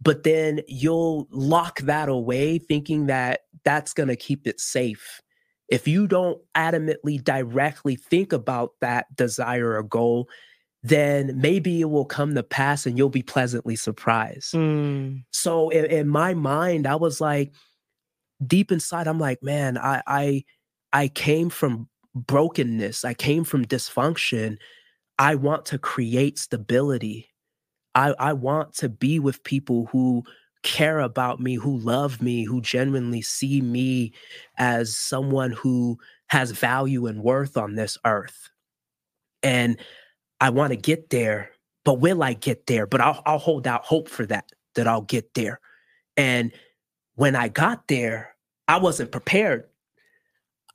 [0.00, 5.20] but then you'll lock that away thinking that that's going to keep it safe.
[5.68, 10.28] If you don't adamantly directly think about that desire or goal,
[10.82, 14.52] then maybe it will come to pass and you'll be pleasantly surprised.
[14.54, 15.24] Mm.
[15.30, 17.52] So in, in, my mind, I was like,
[18.44, 20.44] deep inside, I'm like, man, I I
[20.92, 23.04] I came from brokenness.
[23.04, 24.58] I came from dysfunction.
[25.18, 27.28] I want to create stability.
[27.94, 30.24] I, I want to be with people who
[30.62, 34.12] care about me, who love me, who genuinely see me
[34.58, 35.98] as someone who
[36.28, 38.48] has value and worth on this earth.
[39.42, 39.78] And
[40.40, 41.50] I want to get there,
[41.84, 42.86] but will I get there?
[42.86, 45.60] But I'll, I'll hold out hope for that, that I'll get there.
[46.16, 46.52] And
[47.16, 48.34] when I got there,
[48.68, 49.64] I wasn't prepared.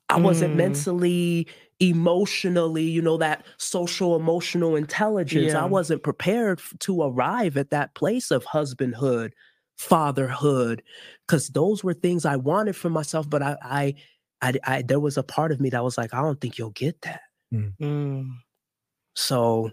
[0.08, 0.58] I wasn't mm.
[0.58, 1.48] mentally
[1.80, 5.52] emotionally, you know, that social emotional intelligence.
[5.52, 5.62] Yeah.
[5.62, 9.32] I wasn't prepared to arrive at that place of husbandhood,
[9.76, 10.82] fatherhood,
[11.26, 13.30] because those were things I wanted for myself.
[13.30, 13.94] But I, I,
[14.42, 16.70] I, I, there was a part of me that was like, I don't think you'll
[16.70, 17.20] get that.
[17.54, 17.72] Mm.
[17.80, 18.30] Mm.
[19.14, 19.70] So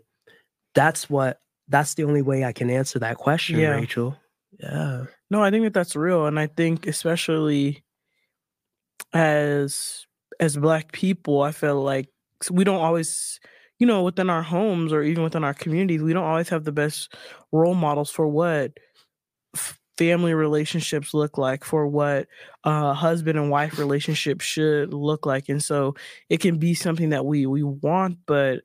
[0.75, 3.69] that's what, that's the only way I can answer that question, yeah.
[3.69, 4.15] Rachel.
[4.59, 5.05] Yeah.
[5.31, 6.27] No, I think that that's real.
[6.27, 7.83] And I think, especially
[9.11, 10.05] as
[10.39, 12.09] as black people, I feel like
[12.51, 13.39] we don't always,
[13.79, 16.71] you know, within our homes or even within our communities, we don't always have the
[16.71, 17.13] best
[17.51, 18.73] role models for what
[19.97, 22.27] family relationships look like, for what
[22.63, 25.95] uh, husband and wife relationship should look like, and so
[26.29, 28.61] it can be something that we we want, but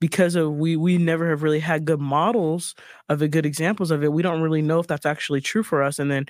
[0.00, 2.74] because of we we never have really had good models
[3.08, 5.82] of it, good examples of it, we don't really know if that's actually true for
[5.82, 5.98] us.
[5.98, 6.26] And then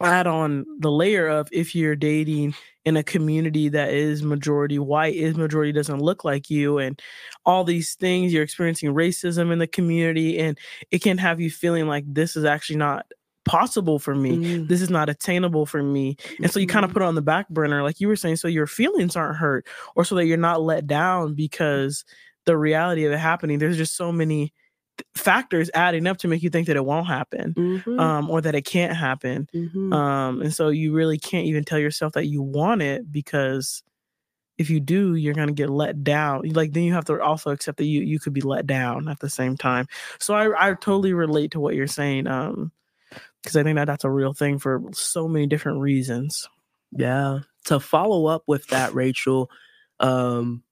[0.00, 5.14] add on the layer of if you're dating in a community that is majority white
[5.14, 7.00] is majority doesn't look like you and
[7.44, 10.58] all these things you're experiencing racism in the community and
[10.90, 13.04] it can have you feeling like this is actually not
[13.44, 14.68] possible for me mm.
[14.68, 16.98] this is not attainable for me and so you kind of mm-hmm.
[16.98, 19.66] put it on the back burner like you were saying so your feelings aren't hurt
[19.96, 22.04] or so that you're not let down because
[22.46, 24.52] the reality of it happening there's just so many
[25.14, 27.98] factors adding up to make you think that it won't happen mm-hmm.
[27.98, 29.48] um, or that it can't happen.
[29.54, 29.92] Mm-hmm.
[29.92, 33.82] um, and so you really can't even tell yourself that you want it because
[34.58, 36.42] if you do you're going to get let down.
[36.50, 39.20] Like then you have to also accept that you you could be let down at
[39.20, 39.86] the same time.
[40.18, 42.70] So i, I totally relate to what you're saying um
[43.42, 46.48] because i think that that's a real thing for so many different reasons.
[46.92, 47.40] Yeah.
[47.66, 49.50] To follow up with that rachel
[49.98, 50.62] um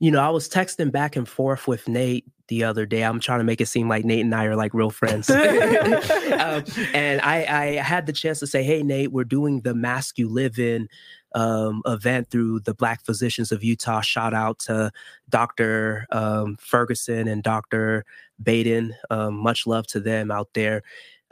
[0.00, 3.02] you know, I was texting back and forth with Nate the other day.
[3.02, 5.30] I'm trying to make it seem like Nate and I are like real friends.
[5.30, 10.18] um, and I, I, had the chance to say, hey, Nate, we're doing the Mask
[10.18, 10.88] You Live In
[11.34, 14.00] um, event through the Black Physicians of Utah.
[14.00, 14.92] Shout out to
[15.28, 16.06] Dr.
[16.10, 18.04] Um, Ferguson and Dr.
[18.42, 18.94] Baden.
[19.10, 20.82] Um, much love to them out there.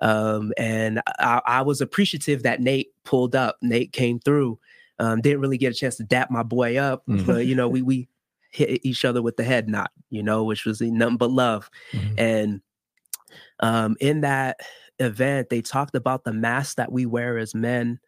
[0.00, 3.56] Um, and I, I, was appreciative that Nate pulled up.
[3.62, 4.58] Nate came through.
[4.98, 7.24] Um, didn't really get a chance to dap my boy up, mm-hmm.
[7.24, 8.08] but you know, we we
[8.52, 11.68] hit each other with the head knot, you know, which was nothing but love.
[11.92, 12.14] Mm-hmm.
[12.18, 12.60] And
[13.60, 14.60] um, in that
[14.98, 17.98] event, they talked about the mask that we wear as men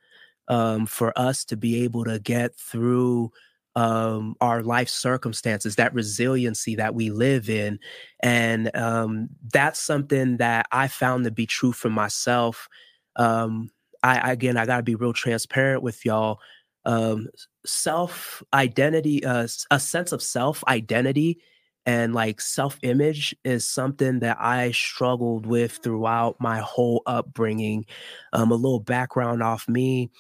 [0.49, 3.33] um, for us to be able to get through
[3.77, 7.79] um, our life circumstances, that resiliency that we live in.
[8.23, 12.69] And um, that's something that I found to be true for myself.
[13.17, 13.71] Um,
[14.03, 16.39] I, again, I got to be real transparent with y'all.
[16.87, 17.29] Um,
[17.67, 21.39] self identity, uh, a sense of self identity
[21.87, 27.87] and like self image is something that I struggled with throughout my whole upbringing.
[28.33, 30.11] Um, a little background off me.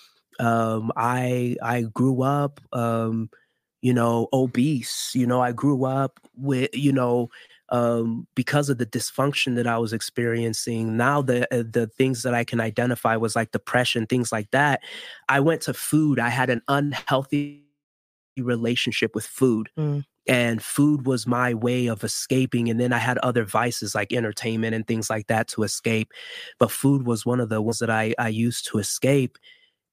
[0.41, 3.31] Um, I I grew up um,
[3.83, 5.12] you know, obese.
[5.15, 7.29] You know, I grew up with, you know,
[7.75, 10.97] um, because of the dysfunction that I was experiencing.
[10.97, 14.81] Now the uh, the things that I can identify was like depression, things like that.
[15.29, 16.20] I went to food.
[16.20, 17.64] I had an unhealthy
[18.39, 19.70] relationship with food.
[19.77, 20.05] Mm.
[20.27, 22.70] And food was my way of escaping.
[22.70, 26.12] And then I had other vices like entertainment and things like that to escape.
[26.61, 29.37] But food was one of the ones that I, I used to escape.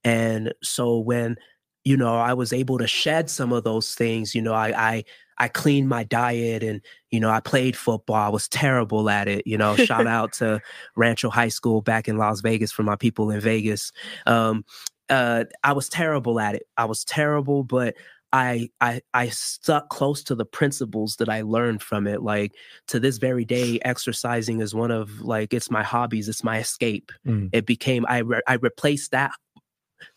[0.04, 1.36] And so when
[1.84, 4.34] you know, I was able to shed some of those things.
[4.34, 5.04] You know, I I
[5.38, 6.80] I cleaned my diet and
[7.10, 8.16] you know, I played football.
[8.16, 9.46] I was terrible at it.
[9.46, 10.60] You know, shout out to
[10.96, 13.92] Rancho High School back in Las Vegas for my people in Vegas.
[14.26, 14.64] Um,
[15.10, 16.62] uh, I was terrible at it.
[16.76, 17.94] I was terrible, but
[18.32, 22.22] I I I stuck close to the principles that I learned from it.
[22.22, 22.52] Like
[22.88, 26.28] to this very day, exercising is one of like it's my hobbies.
[26.28, 27.12] It's my escape.
[27.26, 27.50] Mm.
[27.52, 29.32] It became I re- I replaced that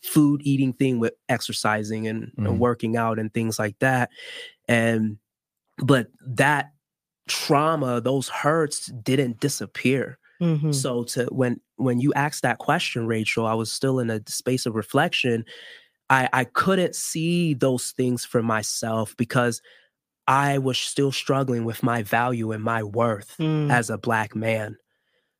[0.02, 2.58] food eating thing with exercising and, mm-hmm.
[2.58, 4.10] working out and things like that.
[4.68, 5.18] And
[5.78, 6.72] but that
[7.28, 10.18] trauma, those hurts didn't disappear.
[10.42, 10.72] Mm-hmm.
[10.72, 14.66] So to when when you asked that question, Rachel, I was still in a space
[14.66, 15.46] of reflection.
[16.10, 19.62] I I couldn't see those things for myself because
[20.28, 23.72] I was still struggling with my value and my worth mm.
[23.72, 24.78] as a black man.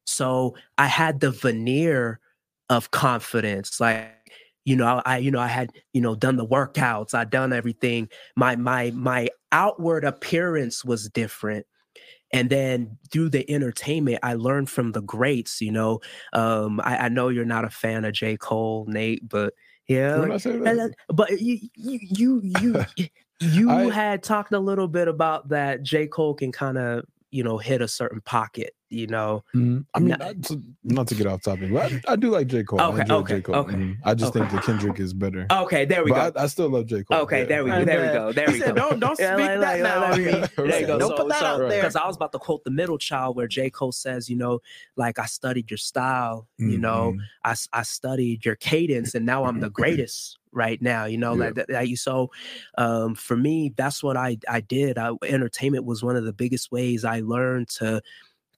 [0.06, 2.20] So I had the veneer
[2.70, 3.80] of confidence.
[3.80, 4.12] Like
[4.66, 8.10] you know i you know i had you know done the workouts i done everything
[8.36, 11.66] my my my outward appearance was different
[12.34, 16.00] and then through the entertainment i learned from the greats you know
[16.34, 18.36] um i, I know you're not a fan of j.
[18.36, 19.54] Cole nate but
[19.88, 20.18] yeah
[21.14, 22.86] but you you you you,
[23.40, 26.08] you I, had talked a little bit about that j.
[26.08, 29.44] Cole can kind of you know hit a certain pocket you know.
[29.56, 32.48] Mm, I mean, not, to, not, to, get off topic, but I, I do like
[32.48, 32.64] J.
[32.64, 32.82] Cole.
[32.82, 33.42] Okay, I okay, J.
[33.42, 33.56] Cole.
[33.56, 33.76] okay.
[33.76, 34.40] Mm, I just okay.
[34.40, 35.48] think that Kendrick is better.
[35.52, 36.40] Okay, there we but go.
[36.40, 37.04] I, I, still love J.
[37.04, 37.20] Cole.
[37.22, 37.46] Okay, yeah.
[37.46, 37.86] there we go.
[37.86, 38.32] There we go.
[38.32, 38.74] There we go.
[38.74, 40.02] don't don't speak yeah, like, that now.
[40.12, 41.00] Like, there you go.
[41.00, 41.82] Don't so, put that so, out there.
[41.82, 43.70] Because I was about to quote the middle child, where J.
[43.70, 44.60] Cole says, you know,
[44.96, 46.48] like I studied your style.
[46.60, 46.72] Mm-hmm.
[46.72, 47.20] You know, mm-hmm.
[47.44, 51.40] I I studied your cadence, and now I'm the greatest right now you know yeah.
[51.44, 52.32] like that, so
[52.78, 56.72] um, for me that's what i i did I, entertainment was one of the biggest
[56.72, 58.02] ways i learned to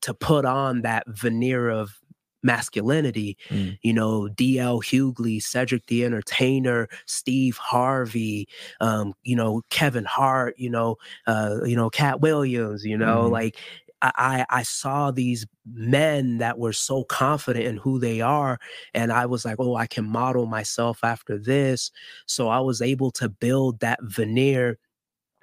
[0.01, 1.99] to put on that veneer of
[2.43, 3.37] masculinity.
[3.49, 3.77] Mm.
[3.81, 4.81] You know, D.L.
[4.81, 8.47] Hughley, Cedric the Entertainer, Steve Harvey,
[8.79, 13.31] um, you know, Kevin Hart, you know, uh, you know, Katt Williams, you know, mm.
[13.31, 13.57] like
[14.01, 18.59] I, I saw these men that were so confident in who they are.
[18.93, 21.91] And I was like, oh, I can model myself after this.
[22.27, 24.77] So I was able to build that veneer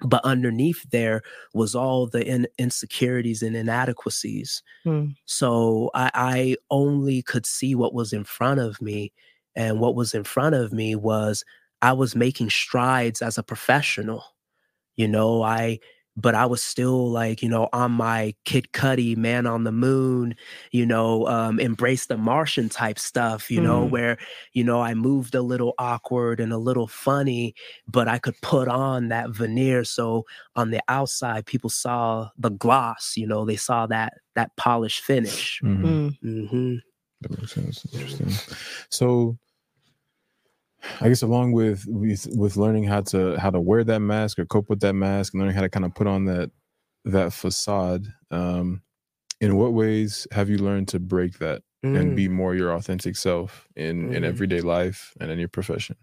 [0.01, 1.21] but underneath there
[1.53, 5.07] was all the in- insecurities and inadequacies hmm.
[5.25, 9.13] so I, I only could see what was in front of me
[9.55, 11.43] and what was in front of me was
[11.81, 14.23] i was making strides as a professional
[14.95, 15.79] you know i
[16.17, 20.35] but I was still like, you know, on my Kid Cudi, Man on the Moon,
[20.71, 23.63] you know, um, embrace the Martian type stuff, you mm.
[23.63, 24.17] know, where,
[24.53, 27.53] you know, I moved a little awkward and a little funny,
[27.87, 29.83] but I could put on that veneer.
[29.83, 35.03] So on the outside, people saw the gloss, you know, they saw that that polished
[35.03, 35.59] finish.
[35.63, 36.09] Mm-hmm.
[36.27, 36.75] Mm-hmm.
[37.21, 37.85] That makes sense.
[37.93, 38.31] Interesting.
[38.89, 39.37] So
[41.01, 44.45] I guess along with with with learning how to how to wear that mask or
[44.45, 46.51] cope with that mask and learning how to kind of put on that
[47.05, 48.81] that facade, um,
[49.39, 51.99] in what ways have you learned to break that mm.
[51.99, 54.15] and be more your authentic self in mm.
[54.15, 55.95] in everyday life and in your profession?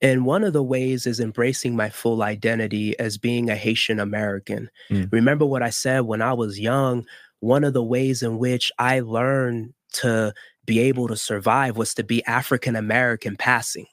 [0.00, 4.68] And one of the ways is embracing my full identity as being a Haitian American.
[4.90, 5.12] Mm.
[5.12, 7.06] Remember what I said when I was young?
[7.38, 10.34] One of the ways in which I learned to
[10.66, 13.86] be able to survive was to be African American passing.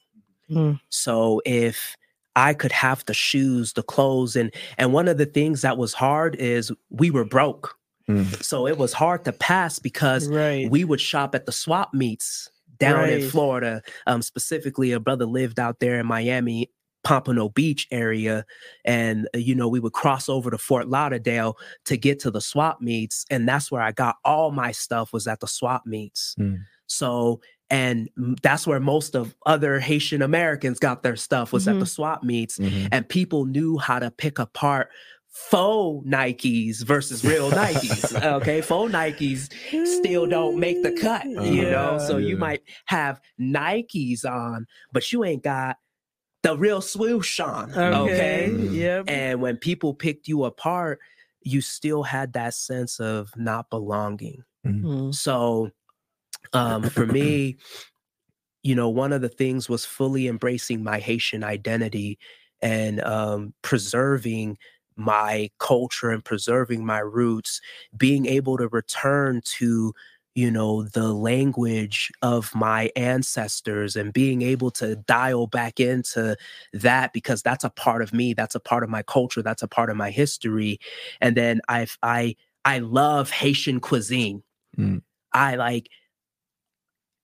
[0.49, 0.80] Mm.
[0.89, 1.95] So if
[2.36, 5.93] I could have the shoes, the clothes, and and one of the things that was
[5.93, 7.76] hard is we were broke.
[8.07, 8.43] Mm.
[8.43, 10.70] So it was hard to pass because right.
[10.70, 12.49] we would shop at the swap meets
[12.80, 13.13] down right.
[13.13, 13.84] in Florida.
[14.07, 16.70] Um, specifically, a brother lived out there in Miami
[17.04, 18.45] Pompano Beach area.
[18.86, 22.41] And, uh, you know, we would cross over to Fort Lauderdale to get to the
[22.41, 23.26] swap meets.
[23.30, 26.36] And that's where I got all my stuff was at the swap meets.
[26.39, 26.60] Mm.
[26.88, 27.41] So
[27.72, 28.10] and
[28.41, 31.76] that's where most of other Haitian Americans got their stuff was mm-hmm.
[31.76, 32.88] at the swap meets, mm-hmm.
[32.91, 34.89] and people knew how to pick apart
[35.30, 38.22] faux Nikes versus real Nikes.
[38.38, 39.54] okay, faux Nikes
[40.00, 42.00] still don't make the cut, you uh, know.
[42.00, 42.28] So yeah.
[42.28, 45.78] you might have Nikes on, but you ain't got
[46.43, 47.71] the real swoosh on.
[47.73, 48.51] Okay, okay?
[48.69, 49.03] yeah.
[49.07, 50.99] And when people picked you apart,
[51.41, 54.43] you still had that sense of not belonging.
[54.65, 55.11] Mm-hmm.
[55.11, 55.71] So
[56.53, 57.57] um, for me,
[58.63, 62.19] you know, one of the things was fully embracing my Haitian identity
[62.61, 64.57] and um, preserving
[64.95, 67.61] my culture and preserving my roots,
[67.95, 69.93] being able to return to
[70.39, 76.37] you know the language of my ancestors and being able to dial back into
[76.71, 79.67] that because that's a part of me that's a part of my culture that's a
[79.67, 80.79] part of my history
[81.19, 82.33] and then i i
[82.63, 84.41] i love haitian cuisine
[84.77, 85.01] mm.
[85.33, 85.89] i like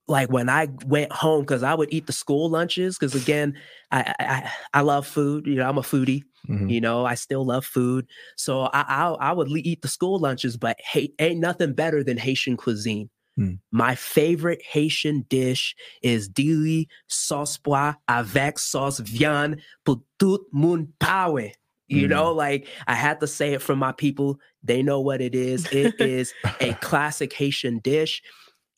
[0.08, 3.56] like when I went home, because I would eat the school lunches, because again,
[3.91, 5.47] I, I, I love food.
[5.47, 6.24] You know, I'm a foodie.
[6.47, 6.70] Mm-hmm.
[6.70, 8.06] You know, I still love food,
[8.38, 10.58] so I I, I would eat the school lunches.
[10.58, 13.10] But hey, ain't nothing better than Haitian cuisine.
[13.39, 13.60] Mm.
[13.72, 21.51] My favorite Haitian dish is dili sauce pois avec sauce viande pour tout moun pawe.
[21.88, 22.10] You mm.
[22.10, 24.39] know, like I had to say it for my people.
[24.64, 25.66] They know what it is.
[25.72, 28.22] It is a classic Haitian dish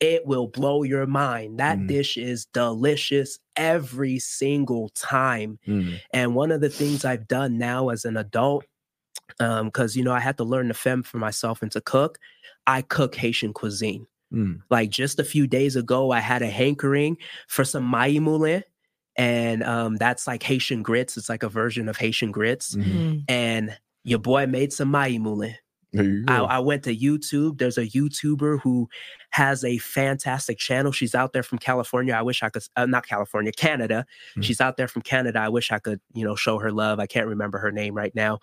[0.00, 1.58] it will blow your mind.
[1.58, 1.88] That mm.
[1.88, 5.58] dish is delicious every single time.
[5.66, 6.00] Mm.
[6.12, 8.64] And one of the things I've done now as an adult,
[9.38, 12.18] because um, you know I had to learn to fend for myself and to cook,
[12.66, 14.06] I cook Haitian cuisine.
[14.32, 14.60] Mm.
[14.70, 17.16] Like just a few days ago, I had a hankering
[17.48, 18.62] for some maï moulin,
[19.16, 21.16] and um, that's like Haitian grits.
[21.16, 23.20] It's like a version of Haitian grits, mm-hmm.
[23.26, 25.54] and your boy made some maï moulin.
[26.28, 27.58] I, I, went to YouTube.
[27.58, 28.88] There's a YouTuber who
[29.30, 30.92] has a fantastic channel.
[30.92, 32.14] She's out there from California.
[32.14, 34.04] I wish I could, uh, not California, Canada.
[34.32, 34.42] Mm-hmm.
[34.42, 35.40] She's out there from Canada.
[35.40, 37.00] I wish I could, you know, show her love.
[37.00, 38.40] I can't remember her name right now,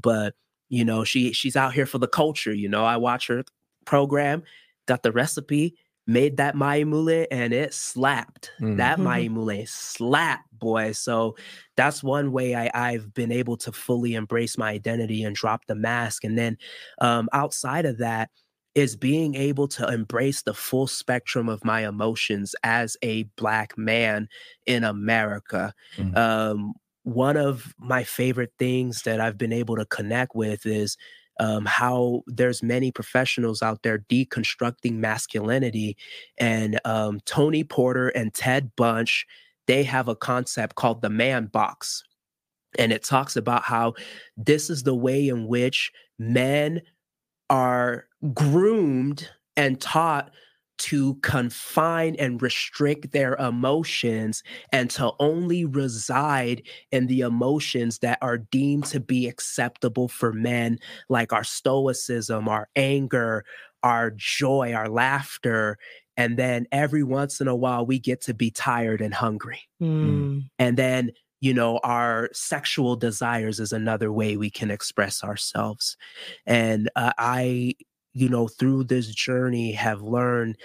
[0.00, 0.34] but
[0.68, 2.52] you know, she she's out here for the culture.
[2.52, 3.44] You know, I watch her
[3.84, 4.42] program,
[4.86, 5.76] got the recipe,
[6.08, 8.50] made that maï moulin and it slapped.
[8.60, 8.76] Mm-hmm.
[8.76, 10.92] That maï moulin slapped, boy.
[10.92, 11.36] So
[11.76, 15.74] that's one way I, I've been able to fully embrace my identity and drop the
[15.76, 16.24] mask.
[16.24, 16.56] And then
[17.00, 18.30] um, outside of that,
[18.74, 24.28] is being able to embrace the full spectrum of my emotions as a black man
[24.66, 25.74] in America.
[25.96, 26.16] Mm-hmm.
[26.16, 30.96] Um, one of my favorite things that I've been able to connect with is
[31.38, 35.96] um, how there's many professionals out there deconstructing masculinity.
[36.38, 39.26] And um, Tony Porter and Ted Bunch,
[39.66, 42.02] they have a concept called the man box.
[42.78, 43.94] And it talks about how
[44.36, 46.82] this is the way in which men
[47.48, 50.30] are groomed and taught
[50.78, 56.62] to confine and restrict their emotions and to only reside
[56.92, 62.68] in the emotions that are deemed to be acceptable for men, like our stoicism, our
[62.76, 63.44] anger,
[63.82, 65.78] our joy, our laughter.
[66.16, 69.62] And then every once in a while, we get to be tired and hungry.
[69.80, 70.48] Mm.
[70.58, 75.96] And then you know, our sexual desires is another way we can express ourselves.
[76.46, 77.74] And uh, I
[78.14, 80.56] you know, through this journey have learned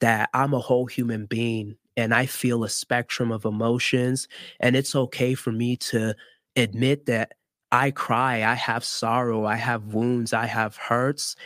[0.00, 4.28] that I'm a whole human being and I feel a spectrum of emotions.
[4.60, 6.14] And it's okay for me to
[6.56, 7.32] admit that
[7.72, 11.36] I cry, I have sorrow, I have wounds, I have hurts.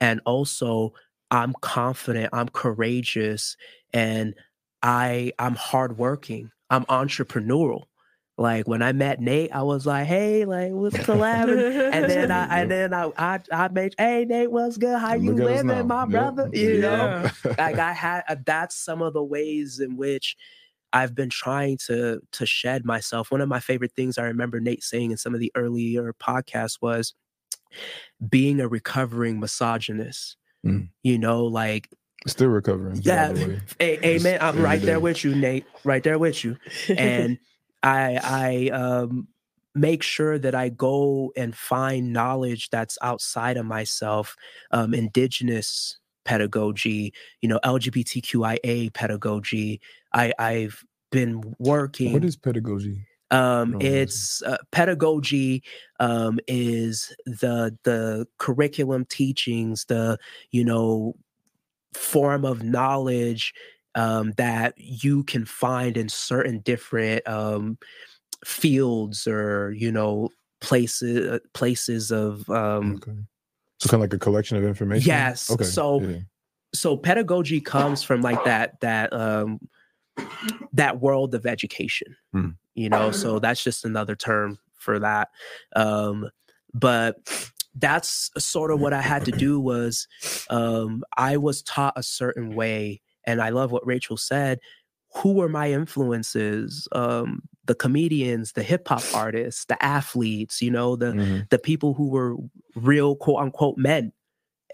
[0.00, 0.94] And also,
[1.30, 3.56] I'm confident, I'm courageous,
[3.92, 4.34] and
[4.82, 7.84] I I'm hardworking, I'm entrepreneurial.
[8.38, 12.60] Like when I met Nate, I was like, "Hey, like what's collabing?" and then I
[12.60, 14.96] and then I I, I made, "Hey, Nate, what's good?
[14.96, 16.80] How you living, my brother?" You yeah.
[16.80, 20.36] know, like I had uh, that's some of the ways in which
[20.92, 23.32] I've been trying to to shed myself.
[23.32, 26.78] One of my favorite things I remember Nate saying in some of the earlier podcasts
[26.80, 27.14] was
[28.26, 30.36] being a recovering misogynist.
[30.64, 30.90] Mm.
[31.02, 31.88] You know, like
[32.28, 33.00] still recovering.
[33.02, 33.34] Yeah,
[33.80, 34.38] a- amen.
[34.40, 35.66] I'm right there with you, Nate.
[35.82, 36.56] Right there with you,
[36.88, 37.40] and.
[37.88, 39.28] I I um,
[39.74, 44.36] make sure that I go and find knowledge that's outside of myself,
[44.70, 49.80] um, indigenous pedagogy, you know, LGBTQIA pedagogy.
[50.12, 52.12] I I've been working.
[52.12, 53.06] What is pedagogy?
[53.30, 55.62] Um, it's uh, pedagogy
[56.00, 60.18] um, is the the curriculum teachings, the
[60.50, 61.14] you know
[61.94, 63.52] form of knowledge
[63.98, 67.76] um, that you can find in certain different um,
[68.44, 70.30] fields or you know
[70.60, 73.12] places uh, places of um, okay.
[73.78, 75.64] so kind of like a collection of information yes okay.
[75.64, 76.18] so yeah.
[76.72, 79.58] so pedagogy comes from like that that um
[80.72, 82.50] that world of education Hmm.
[82.74, 85.30] you know so that's just another term for that
[85.74, 86.30] um
[86.72, 87.16] but
[87.74, 90.06] that's sort of what i had to do was
[90.50, 94.58] um i was taught a certain way and i love what rachel said
[95.18, 96.86] who were my influences?
[96.92, 97.28] Um
[97.70, 101.48] the comedians the hip hop artists the athletes you know the Mhm.
[101.50, 102.32] the people who were
[102.90, 104.12] real quote unquote men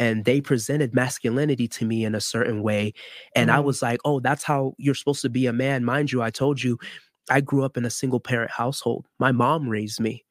[0.00, 2.92] and they presented masculinity to me in a certain way
[3.36, 3.64] and i Mhm.
[3.70, 5.84] was like oh that's how you're supposed to be a man.
[5.84, 6.78] Mind you i told you
[7.30, 9.07] i grew up in a single parent household.
[9.26, 10.24] My mom raised me.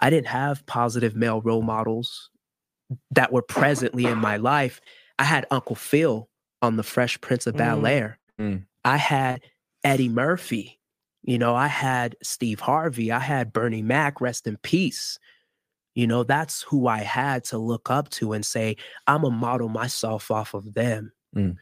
[0.00, 2.30] I didn't have positive male role models
[3.18, 4.80] that were presently in my life.
[5.18, 6.29] I had uncle phil
[6.62, 7.58] on the fresh prince of Mm.
[7.58, 8.64] bel air Mm.
[8.84, 9.42] i had
[9.84, 10.80] eddie murphy
[11.22, 15.18] you know i had steve harvey i had bernie mac rest in peace
[15.96, 18.76] you know, that's who I had to look up to and say,
[19.08, 21.12] I'm to model myself off of them.
[21.36, 21.56] Mm.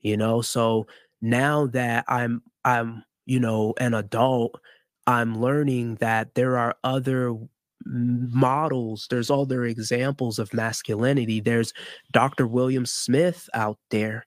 [0.00, 0.86] You know, so
[1.20, 4.60] now that I'm, I'm, you know, an adult,
[5.08, 7.36] I'm learning that there are other
[7.84, 11.40] models, there's all their examples of masculinity.
[11.40, 11.72] There's
[12.12, 12.46] Dr.
[12.46, 14.26] William Smith out there,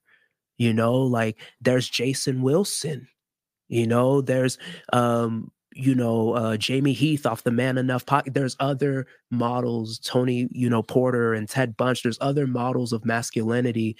[0.58, 3.08] you know, like there's Jason Wilson,
[3.68, 4.58] you know, there's,
[4.92, 8.34] um, you know, uh, Jamey Heath off the Man Enough pocket.
[8.34, 12.02] There's other models, Tony, you know, Porter and Ted Bunch.
[12.02, 13.96] There's other models of masculinity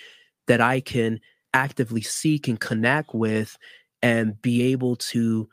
[0.48, 1.20] that I can
[1.54, 3.56] actively seek and connect with
[4.02, 5.48] and be able to,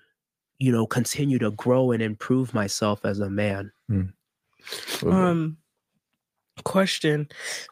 [0.58, 3.72] you know, continue to grow and improve myself as a man.
[5.04, 5.14] Okay.
[5.14, 5.58] Um,
[6.64, 7.28] question,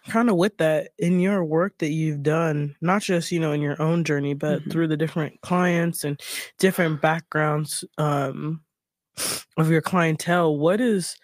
[0.07, 3.61] kind of with that in your work that you've done, not just you know in
[3.61, 4.69] your own journey, but Mhm.
[4.69, 6.21] through the different clients and
[6.59, 8.61] different backgrounds um
[9.57, 10.57] of your clientele.
[10.57, 11.15] What is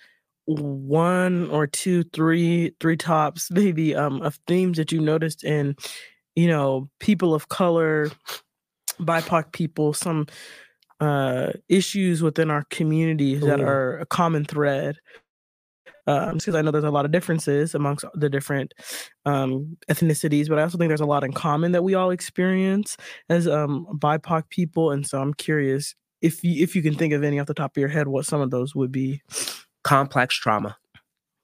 [0.47, 5.75] one or two, three, three tops, maybe um of themes that you noticed in
[6.35, 8.11] you know people of color,
[8.99, 10.27] BIPOC people, some
[11.01, 14.97] uh issues within our communities that are a common thread
[16.07, 18.73] um because i know there's a lot of differences amongst the different
[19.25, 22.97] um ethnicities but i also think there's a lot in common that we all experience
[23.29, 27.23] as um bipoc people and so i'm curious if you if you can think of
[27.23, 29.21] any off the top of your head what some of those would be
[29.83, 30.77] Complex trauma.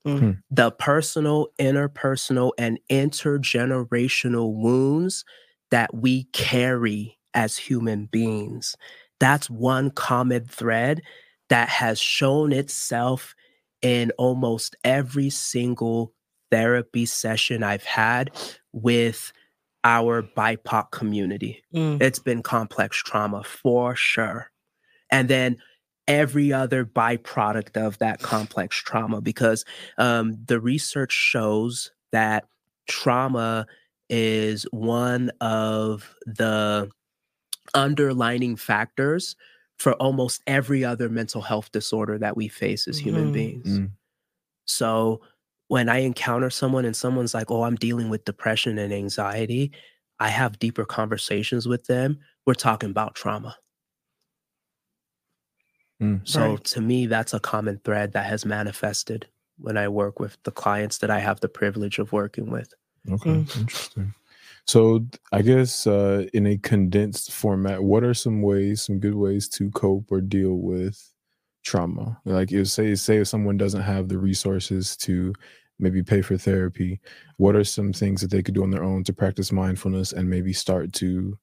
[0.05, 0.20] Mm.
[0.20, 0.32] Hmm.
[0.49, 5.26] The personal, interpersonal, and intergenerational wounds
[5.72, 8.76] that we carry as human beings.
[9.20, 11.01] That's one common thread
[11.49, 13.36] that has shown itself
[13.82, 16.13] in almost every single
[16.51, 18.32] therapy session I've had
[18.74, 19.32] with
[19.84, 21.63] our BIPOC community.
[21.74, 22.01] Mm.
[22.01, 24.51] It's been complex trauma for sure.
[25.11, 25.57] And then
[26.07, 29.63] every other byproduct of that complex trauma, because
[29.97, 32.45] um, the research shows that
[32.89, 33.68] trauma
[34.09, 36.89] is one of the
[37.74, 39.36] underlining factors
[39.78, 43.34] for almost every other mental health disorder that we face as human Mhm.
[43.34, 43.80] beings.
[43.80, 43.91] Mm.
[44.65, 45.22] So
[45.68, 49.72] when I encounter someone and someone's like, oh, I'm dealing with depression and anxiety,
[50.20, 52.20] I have deeper conversations with them.
[52.45, 53.57] We're talking about trauma.
[56.01, 56.28] Mm.
[56.28, 56.63] So Right.
[56.65, 60.99] to me, that's a common thread that has manifested when I work with the clients
[60.99, 62.74] that I have the privilege of working with.
[63.09, 63.57] Okay, Mm.
[63.59, 64.13] interesting.
[64.68, 69.47] So I guess uh, in a condensed format, what are some ways, some good ways
[69.49, 71.13] to cope or deal with
[71.63, 72.20] trauma?
[72.26, 75.34] Like, if say say if someone doesn't have the resources to
[75.80, 76.99] maybe pay for therapy,
[77.38, 80.30] what are some things that they could do on their own to practice mindfulness and
[80.30, 81.38] maybe start to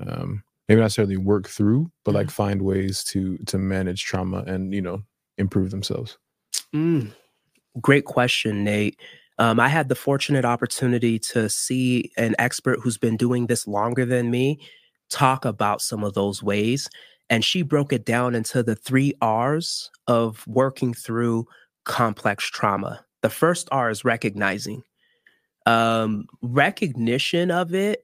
[0.00, 4.74] um, maybe not necessarily work through, but like find ways to to manage trauma and
[4.74, 5.02] you know
[5.38, 6.18] improve themselves.
[6.74, 7.12] Mm,
[7.80, 8.98] great question, Nate.
[9.38, 14.04] Um, I had the fortunate opportunity to see an expert who's been doing this longer
[14.04, 14.60] than me
[15.10, 16.88] talk about some of those ways.
[17.30, 21.46] And she broke it down into the three R's of working through
[21.84, 23.04] complex trauma.
[23.22, 24.82] The first R is recognizing.
[25.66, 28.02] Um, recognition of it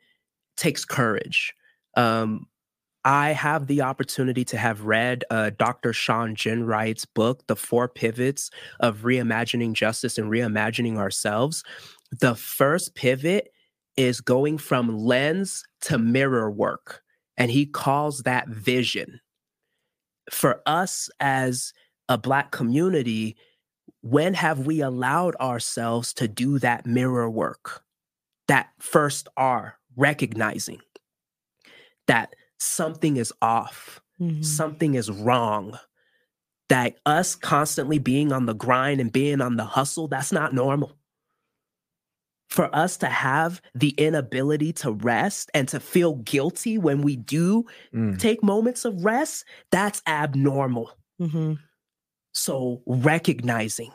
[0.56, 1.54] takes courage.
[1.96, 2.46] Um,
[3.04, 5.92] I have the opportunity to have read uh, Dr.
[5.92, 8.50] Sean Wright's book, The Four Pivots
[8.80, 11.62] of Reimagining Justice and Reimagining Ourselves.
[12.10, 13.50] The first pivot
[13.96, 17.02] is going from lens to mirror work,
[17.36, 19.20] and he calls that vision.
[20.30, 21.74] For us as
[22.08, 23.36] a Black community,
[24.00, 27.82] when have we allowed ourselves to do that mirror work?
[28.48, 30.80] That first R, recognizing
[32.06, 32.34] that
[32.64, 34.44] something is off, Mhm.
[34.44, 35.78] something is wrong.
[36.70, 40.98] That us constantly being on the grind and being on the hustle, that's not normal.
[42.50, 47.64] for us to have the inability to rest and to feel guilty when we do
[47.92, 48.16] Mm.
[48.16, 50.92] take moments of rest, that's abnormal.
[51.20, 51.54] Mm-hmm.
[52.32, 53.90] So recognizing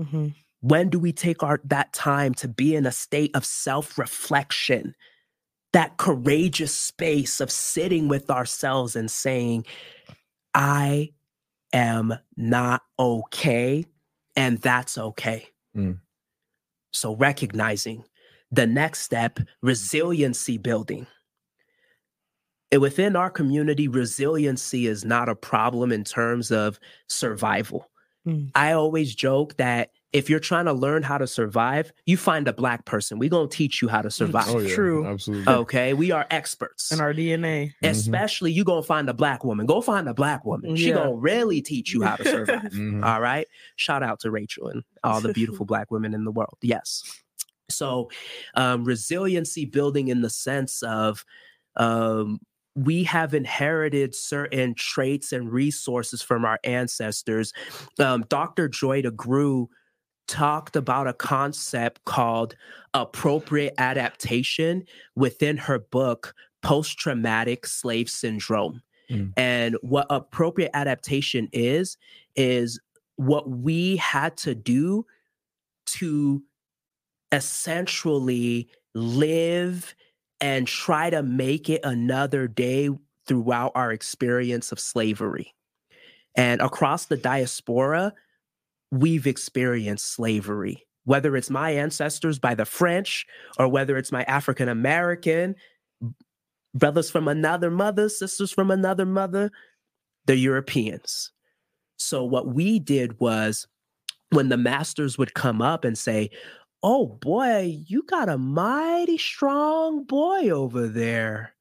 [0.00, 0.28] Mm-hmm.
[0.60, 4.94] when do we take our that time to be in a state of self-reflection
[5.72, 9.64] that courageous space of sitting with ourselves and saying
[10.54, 11.10] i
[11.72, 13.84] am not okay
[14.36, 15.46] and that's okay
[15.76, 15.98] Mm.
[16.92, 18.04] so recognizing
[18.50, 21.06] the next step resiliency building
[22.70, 27.90] And within our community resiliency is not a problem in terms of survival
[28.26, 28.50] Mm.
[28.54, 32.52] I always joke that if you're trying to learn how to survive, you find a
[32.52, 33.18] black person.
[33.18, 34.44] We're going to teach you how to survive.
[34.48, 35.06] Oh yeah, True.
[35.06, 35.52] absolutely.
[35.52, 35.92] Okay.
[35.92, 36.90] We are experts.
[36.92, 37.72] in our DNA.
[37.82, 37.90] Mhm.
[37.90, 39.66] Especially you going to find a black woman.
[39.66, 40.76] Go find a black woman.
[40.76, 40.94] She Yeah.
[40.94, 42.72] going to really teach you how to survive.
[42.72, 43.04] Mhm.
[43.04, 43.46] All right.
[43.76, 46.56] Shout out to Rachel and all the beautiful black women in the world.
[46.62, 47.02] Yes.
[47.70, 48.08] So,
[48.54, 51.22] um, resiliency building in the sense of
[51.76, 52.40] um,
[52.74, 57.52] we have inherited certain traits and resources from our ancestors.
[57.98, 58.68] Um, Dr.
[58.68, 59.66] Joy DeGruy
[60.28, 62.54] talked about a concept called
[62.94, 64.84] appropriate adaptation
[65.16, 68.82] within her book, Post Traumatic Slave Syndrome.
[69.10, 69.32] Mm.
[69.36, 71.96] And what appropriate adaptation is,
[72.36, 72.78] is
[73.16, 75.06] what we had to do
[75.86, 76.42] to
[77.32, 79.94] essentially live
[80.40, 82.90] and try to make it another day
[83.26, 85.54] throughout our experience of slavery.
[86.36, 88.14] And across the diaspora,
[88.90, 93.26] we've experienced slavery, whether it's my ancestors by the French
[93.58, 95.54] or whether it's my African American
[96.74, 99.50] brothers from another mother, sisters from another mother,
[100.26, 101.32] the Europeans.
[101.96, 103.66] So, what we did was
[104.30, 106.30] when the masters would come up and say,
[106.82, 111.54] Oh boy, you got a mighty strong boy over there.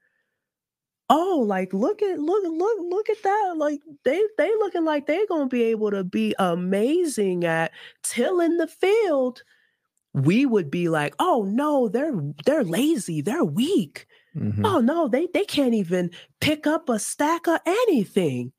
[1.09, 3.53] Oh, like look at look look look at that.
[3.57, 7.71] Like they they looking like they're gonna be able to be amazing at
[8.03, 9.41] tilling the field.
[10.13, 12.13] We would be like, oh no, they're
[12.45, 14.07] they're lazy, they're weak.
[14.35, 14.61] Mhm.
[14.65, 18.53] Oh no, they they can't even pick up a stack of anything.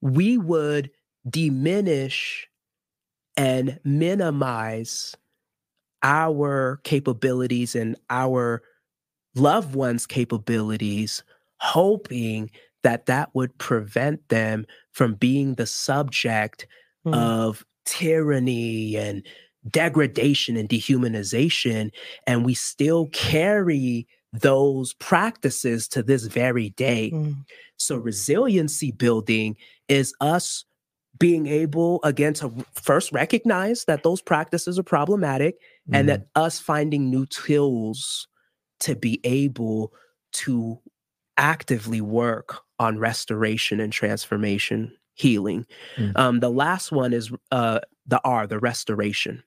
[0.00, 0.90] We would
[1.28, 2.48] diminish
[3.36, 5.16] and minimize
[6.02, 8.62] our capabilities and our
[9.36, 11.24] loved ones' capabilities,
[11.58, 12.50] hoping
[12.82, 16.66] that that would prevent them from being the subject
[17.06, 17.14] Mm.
[17.14, 19.22] of tyranny and
[19.70, 21.90] degradation and dehumanization.
[22.26, 27.12] And we still carry those practices to this very day.
[27.14, 27.44] Mm.
[27.76, 29.56] So, resiliency building
[29.88, 30.64] is us
[31.18, 35.56] being able, again, to first recognize that those practices are problematic
[35.92, 38.26] and that us finding new tools
[38.80, 39.92] to be able
[40.32, 40.78] to
[41.36, 45.66] actively work on restoration and transformation, healing.
[45.96, 46.16] Mm.
[46.16, 49.42] Um, the last one is uh, the R, the restoration.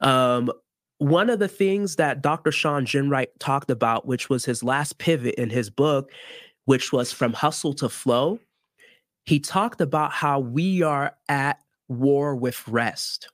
[0.00, 0.50] Um,
[0.98, 2.52] one of the things that Dr.
[2.52, 6.10] Sean Ginwright talked about, which was his last pivot in his book,
[6.66, 8.38] which was from hustle to flow,
[9.24, 11.58] he talked about how we are at
[11.88, 13.28] war with rest.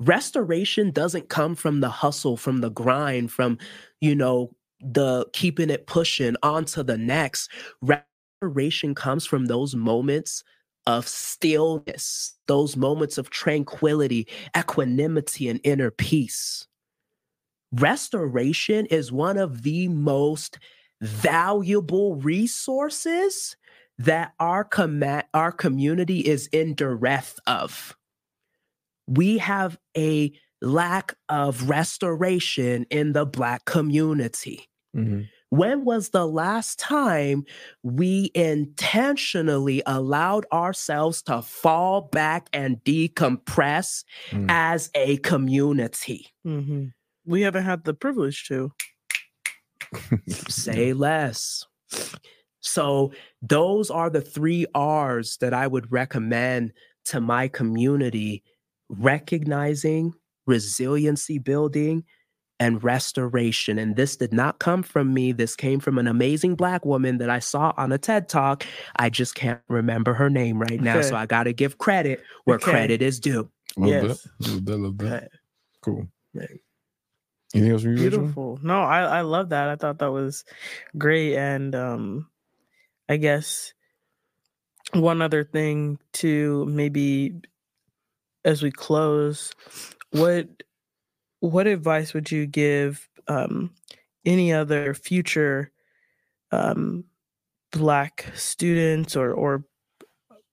[0.00, 3.58] Restoration doesn't come from the hustle, from the grind, from,
[4.00, 4.54] you know,
[4.84, 7.50] the keeping it pushing on to the next.
[7.80, 10.44] Restoration comes from those moments
[10.86, 16.66] of stillness, those moments of tranquility, equanimity, and inner peace.
[17.72, 20.58] Restoration is one of the most
[21.00, 23.56] valuable resources
[23.98, 27.96] that our com- our community is in duress of.
[29.06, 30.32] We have a
[30.62, 34.68] lack of restoration in the black community.
[34.94, 35.28] Mhm.
[35.50, 37.44] When was the last time
[37.82, 44.46] we intentionally allowed ourselves to fall back and decompress Mm.
[44.48, 46.28] as a community?
[46.44, 46.86] hmm
[47.26, 48.72] We haven't had the privilege to.
[50.48, 51.64] Say less.
[52.60, 56.72] So, those are the three R's that I would recommend
[57.06, 58.42] to my community
[58.88, 60.12] recognizing,
[60.46, 62.04] resiliency building,
[62.60, 63.78] and restoration.
[63.78, 65.32] And this did not come from me.
[65.32, 68.64] This came from an amazing Black woman that I saw on a TED Talk.
[68.96, 71.00] I just can't remember her name right now.
[71.00, 71.08] Okay.
[71.08, 72.62] So, I got to give credit where Okay.
[72.72, 73.50] credit is due.
[73.76, 74.02] Love Yes.
[74.02, 74.20] that.
[74.40, 74.78] Love that.
[74.78, 75.12] Love that.
[75.12, 75.28] Right.
[75.82, 76.08] Cool.
[76.34, 76.60] Right.
[77.54, 78.36] Anything else from you?
[78.36, 78.58] Beautiful.
[78.62, 79.68] No, I I love that.
[79.68, 80.44] I thought that was
[80.98, 82.28] great and um
[83.08, 83.74] I guess
[84.94, 87.36] one other thing to maybe
[88.44, 89.52] as we close
[90.12, 90.48] what
[91.50, 93.70] what advice would you give um,
[94.24, 95.70] any other future
[96.52, 97.04] um,
[97.72, 99.64] black students or or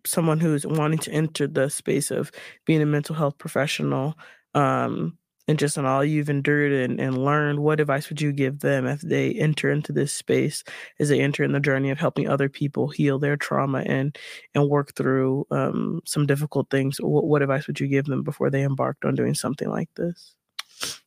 [0.05, 2.31] someone who's wanting to enter the space of
[2.65, 4.17] being a mental health professional
[4.55, 5.17] um,
[5.47, 8.85] and just on all you've endured and, and learned, what advice would you give them
[8.85, 10.63] if they enter into this space
[10.99, 14.17] as they enter in the journey of helping other people heal their trauma and
[14.55, 16.97] and work through um, some difficult things?
[16.99, 20.35] What, what advice would you give them before they embarked on doing something like this?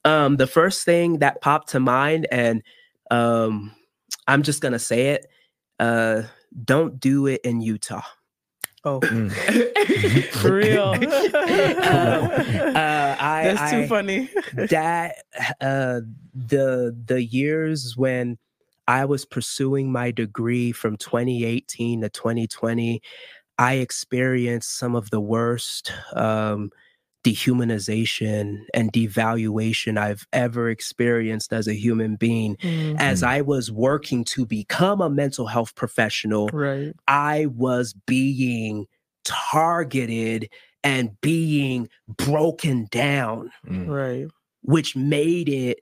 [0.04, 2.62] Um, the first thing that popped to mind, and
[3.10, 3.72] um,
[4.28, 5.26] I'm just gonna say it:
[5.80, 6.22] uh,
[6.64, 8.02] don't do it in Utah.
[8.84, 9.00] Oh,
[10.40, 10.94] for real.
[10.94, 10.98] uh,
[13.18, 14.30] I, That's too I- funny.
[14.54, 15.16] that
[15.60, 16.00] uh
[16.34, 18.38] the the years when
[18.86, 23.00] I was pursuing my degree from 2018 to 2020,
[23.58, 26.70] I experienced some of the worst um,
[27.24, 32.56] dehumanization and devaluation I've ever experienced as a human being.
[32.56, 33.22] Mm, As.
[33.22, 36.92] I was working to become a mental health professional, right.
[37.08, 38.86] I was being
[39.24, 40.48] targeted
[40.82, 43.88] and being broken down Mm.
[43.88, 44.26] Right.
[44.62, 45.78] which made it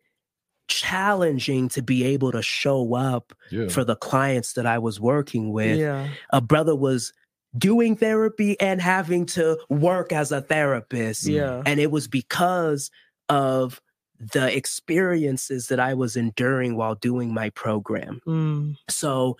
[0.68, 3.68] challenging to be able to show up Yeah.
[3.68, 5.78] for the clients that I was working with.
[5.78, 6.08] Yeah.
[6.30, 7.12] A brother was
[7.56, 11.26] doing therapy and having to work as a therapist.
[11.26, 11.62] Yeah.
[11.66, 12.90] And it was because
[13.28, 13.80] of
[14.18, 18.20] the experiences that I was enduring while doing my program.
[18.26, 19.36] Mm, So,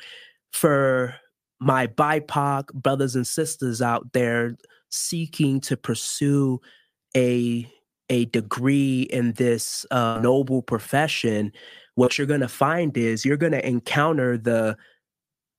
[0.52, 1.14] for
[1.60, 4.56] my BIPOC brothers and sisters out there
[4.90, 6.60] seeking to pursue
[7.16, 7.70] a
[8.10, 11.52] a degree in this uh, noble profession,
[11.94, 14.76] what you're going to find is you're going to encounter the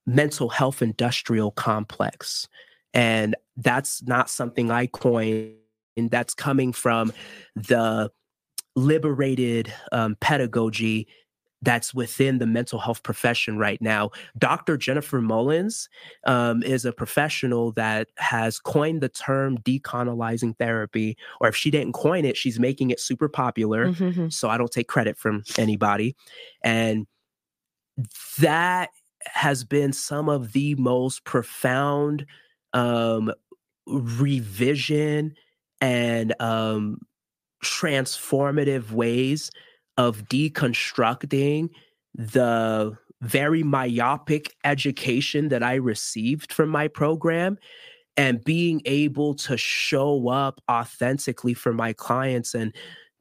[0.06, 2.47] mental health industrial complex,
[2.93, 5.56] and that's not something I coined.
[5.95, 7.14] And that's coming from
[7.56, 8.12] the
[8.76, 11.08] liberated um, pedagogy
[11.62, 14.10] that's within the mental health profession right now.
[14.38, 14.76] Dr.
[14.76, 15.88] Jennifer Mullins
[16.26, 21.93] um, is a professional that has coined the term decolonizing therapy, or if she didn't
[21.93, 23.89] coin it, she's making it super popular.
[23.89, 26.16] mhm, So I don't take credit from anybody.
[26.64, 27.08] And
[28.39, 28.89] that
[29.26, 32.26] has been some of the most profound
[32.74, 33.32] um,
[33.88, 35.36] revision
[35.82, 36.99] and um,
[37.63, 39.51] transformative ways
[39.97, 41.69] of deconstructing
[42.15, 47.57] the very myopic education that I received from my program
[48.17, 52.76] and being able to show up authentically for my clients and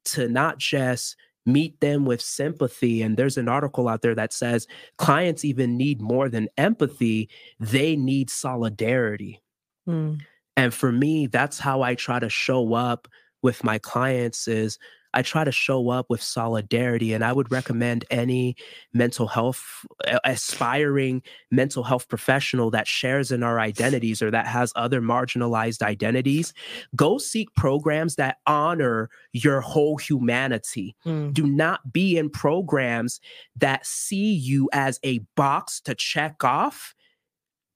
[0.04, 1.16] to not just
[1.46, 3.02] meet them with sympathy.
[3.02, 4.66] And there's an article out there that says
[4.98, 7.28] clients even need more than empathy,
[7.58, 9.40] they need solidarity.
[9.86, 10.22] mm,
[10.56, 13.08] And for me, that's how I try to show up
[13.42, 14.78] with my clients is
[15.14, 18.56] I try to show up with solidarity and I would recommend any
[18.92, 19.84] mental health
[20.24, 26.52] aspiring mental health professional that shares in our identities or that has other marginalized identities
[26.96, 30.94] go seek programs that honor your whole humanity.
[31.04, 33.20] Mm, do not be in programs
[33.56, 36.94] that see you as a box to check off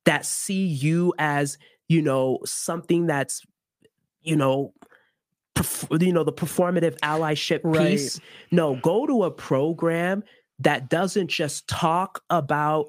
[0.04, 1.58] that see you as
[1.88, 3.42] you know something that's
[4.22, 4.72] you know
[6.00, 7.92] you know the performative allyship Right.
[7.92, 10.22] piece no go to a program
[10.58, 12.88] that doesn't just talk about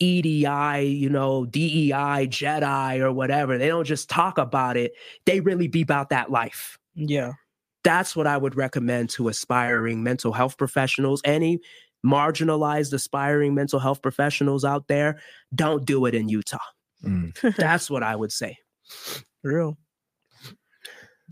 [0.00, 3.58] EDI, you know, DEI, Jedi, or whatever.
[3.58, 4.92] They don't just talk about it.
[5.26, 7.32] They really be about that life yeah.
[7.84, 11.20] that's what I would recommend to aspiring mental health professionals.
[11.24, 11.60] Any
[12.04, 15.20] marginalized aspiring mental health professionals out there,
[15.54, 16.58] don't do it in Utah.
[17.04, 17.56] Mm.
[17.56, 18.56] That's what I would say.
[19.42, 19.78] Real.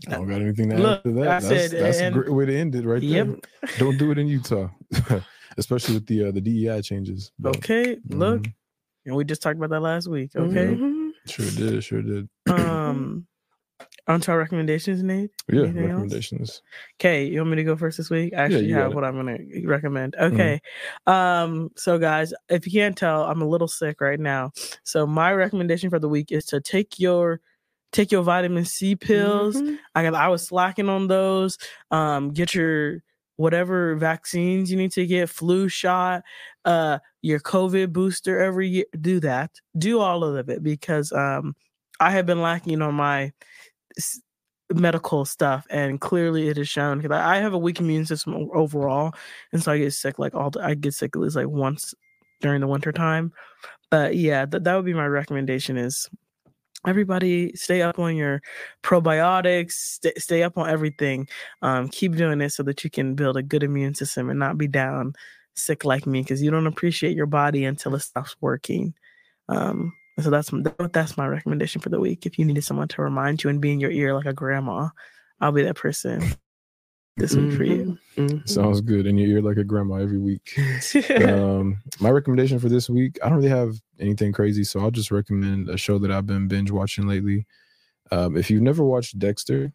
[0.07, 1.21] I don't got anything to add to that.
[1.27, 3.27] I that's said, that's a great way to end it right Yep.
[3.27, 3.37] there.
[3.79, 4.69] Don't do it in Utah,
[5.57, 7.31] especially with the uh, the DEI changes.
[7.39, 7.97] But, Okay.
[8.09, 8.53] Look, mhm,
[9.07, 10.31] and we just talked about that last week.
[10.35, 10.67] Okay.
[10.75, 11.11] Mhm.
[11.27, 12.29] sure did, sure did.
[12.49, 13.25] um,
[14.07, 15.31] on to our recommendations, Nate.
[15.51, 15.87] Yeah, Anything else?
[15.89, 16.61] recommendations.
[17.01, 18.33] Okay, you want me to go first this week?
[18.33, 20.15] I actually got have what I'm gonna recommend.
[20.15, 20.61] Okay.
[21.07, 24.51] Um, so guys, if you can't tell, I'm a little sick right now.
[24.83, 27.41] So my recommendation for the week is to take your
[27.91, 29.61] take your vitamin C pills.
[29.61, 29.77] Mhm.
[29.95, 31.57] I got I was slacking on those.
[31.91, 33.03] Um, get your
[33.37, 36.23] whatever vaccines you need to get, flu shot,
[36.65, 38.85] uh, your COVID booster every year.
[38.99, 39.51] Do that.
[39.77, 41.55] Do all of it because um
[41.99, 43.31] I have been lacking on my
[43.97, 44.21] s-
[44.73, 48.49] medical stuff and clearly it is shown because I I have a weak immune system
[48.53, 49.13] overall
[49.53, 51.93] and so I get sick like all the, I get sick at least like once
[52.41, 53.31] during the winter time
[53.91, 56.09] but yeah th- that would be my recommendation is
[56.85, 58.41] everybody stay up on your
[58.83, 61.27] probiotics stay, stay up on everything
[61.61, 64.57] um, keep doing it so that you can build a good immune system and not
[64.57, 65.13] be down
[65.55, 68.93] sick like me because you don't appreciate your body until it stops working
[69.49, 70.51] um, so that's
[70.93, 72.25] that's my recommendation for the week.
[72.25, 74.89] If you needed someone to remind you and be in your ear like a grandma
[75.39, 76.21] i'll be that person
[77.17, 77.97] this week for you.
[78.15, 78.25] Mm-hmm.
[78.25, 78.45] mm-hmm.
[78.45, 79.05] sounds good.
[79.05, 80.57] In your ear like a grandma every week.
[81.27, 85.11] Um, my recommendation for this week i don't really have anything crazy so i'll just
[85.11, 87.45] recommend a show that i've been binge watching lately.
[88.11, 89.71] Um, if you've never watched dexter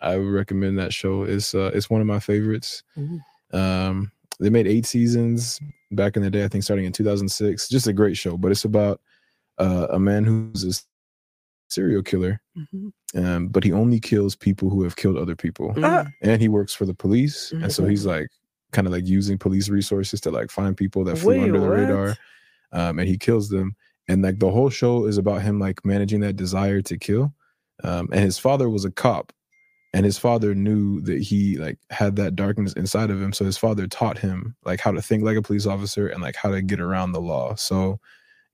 [0.00, 1.24] i would recommend that show.
[1.24, 2.82] It's uh, it's one of my favorites.
[3.52, 5.60] Um, they made eight seasons
[5.92, 8.64] back in the day i think starting in 2006 just a great show but it's
[8.64, 9.00] about
[9.58, 10.72] uh, a man who's a
[11.74, 13.24] serial killer, mm-hmm.
[13.24, 15.74] um, but he only kills people who have killed other people.
[15.74, 16.08] Mm-hmm.
[16.22, 17.64] And he works for the police, mm-hmm.
[17.64, 18.28] and so he's like
[18.72, 21.66] kind of like using police resources to like find people that flew Wait, under the
[21.66, 21.78] what?
[21.78, 22.16] radar,
[22.72, 23.76] um, and he kills them.
[24.08, 27.32] And like the whole show is about him like managing that desire to kill.
[27.82, 29.32] Um, and his father was a cop,
[29.94, 33.32] and his father knew that he like had that darkness inside of him.
[33.32, 36.36] So his father taught him like how to think like a police officer and like
[36.36, 37.54] how to get around the law.
[37.54, 38.00] So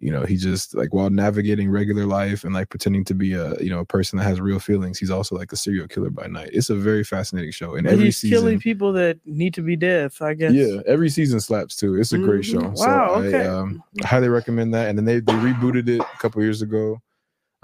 [0.00, 3.56] you know he just like while navigating regular life and like pretending to be a
[3.60, 6.26] you know a person that has real feelings he's also like a serial killer by
[6.26, 6.50] night.
[6.52, 7.76] It's a very fascinating show.
[7.76, 10.52] And every he's season killing people that need to be dead i guess.
[10.52, 11.94] Yeah every season slaps too.
[11.96, 12.24] It's a mm-hmm.
[12.24, 13.46] great show wow, so okay.
[13.46, 14.88] i um, highly recommend that.
[14.88, 17.00] And then they, they rebooted it a couple years ago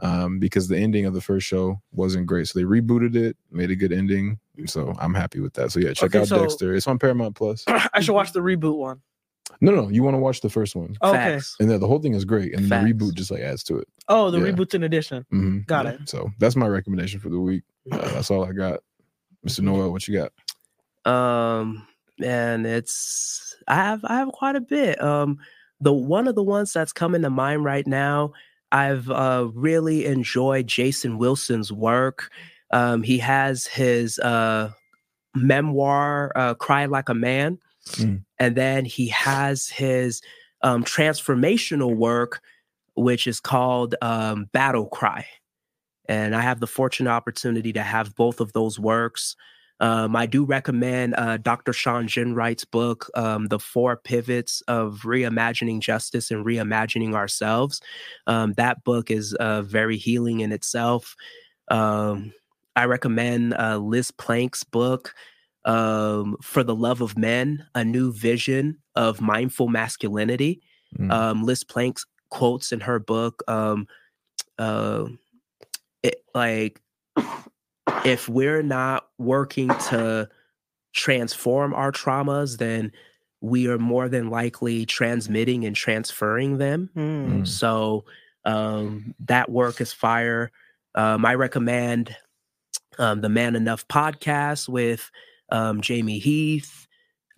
[0.00, 2.48] um, because the ending of the first show wasn't great.
[2.48, 4.38] So they rebooted it made a good ending.
[4.66, 5.72] So i'm happy with that.
[5.72, 6.74] So yeah check okay, out so dexter.
[6.74, 7.64] It's on paramount plus.
[7.68, 9.00] I should watch the reboot one
[9.60, 10.96] no, no, you want to watch the first one.
[11.02, 11.40] Okay.
[11.60, 12.84] And then the whole thing is great, and Facts.
[12.84, 13.88] the reboot just like adds to it.
[14.08, 14.52] Oh, the yeah.
[14.52, 15.24] reboot's in addition.
[15.32, 15.60] Mm-hmm.
[15.66, 15.92] Got yeah.
[15.92, 16.08] it.
[16.08, 17.62] So that's my recommendation for the week.
[17.90, 18.80] Uh, that's all I got.
[19.46, 19.60] Mr.
[19.60, 21.10] Noel, what you got?
[21.10, 21.86] Um,
[22.22, 25.00] and it's I have I have quite a bit.
[25.02, 25.38] Um,
[25.80, 28.32] the one of the ones that's coming to mind right now.
[28.72, 32.30] I've uh, really enjoyed Jason Wilson's work.
[32.72, 34.72] Um, he has his uh,
[35.34, 37.58] memoir, uh, "Cry Like a Man."
[37.94, 38.24] Mm.
[38.38, 40.22] And then he has his
[40.62, 42.40] um, transformational work,
[42.94, 45.26] which is called um, Battle Cry.
[46.08, 49.36] And I have the fortunate opportunity to have both of those works.
[49.80, 51.72] Um, I do recommend uh, Dr.
[51.72, 57.80] Shawn Ginwright's book, um, The Four Pivots of Reimagining Justice and Reimagining Ourselves.
[58.26, 61.14] Um, that book is uh, very healing in itself.
[61.68, 62.32] Um,
[62.74, 65.14] I recommend uh, Liz Plank's book,
[65.66, 70.62] um, for the love of men, a new vision of mindful masculinity.
[70.98, 71.12] Mm.
[71.12, 73.86] Um, Liz Plank's quotes in her book, um,
[74.58, 75.04] uh,
[76.02, 76.80] it, like,
[78.04, 80.28] if we're not working to
[80.94, 82.92] transform our traumas, then
[83.40, 86.90] we are more than likely transmitting and transferring them.
[86.96, 87.46] Mm.
[87.46, 88.04] So
[88.44, 90.50] um, that work is fire.
[90.94, 92.16] Um, I recommend
[92.98, 95.10] um, the Man Enough podcast with
[95.50, 96.86] um, Jamey Heath,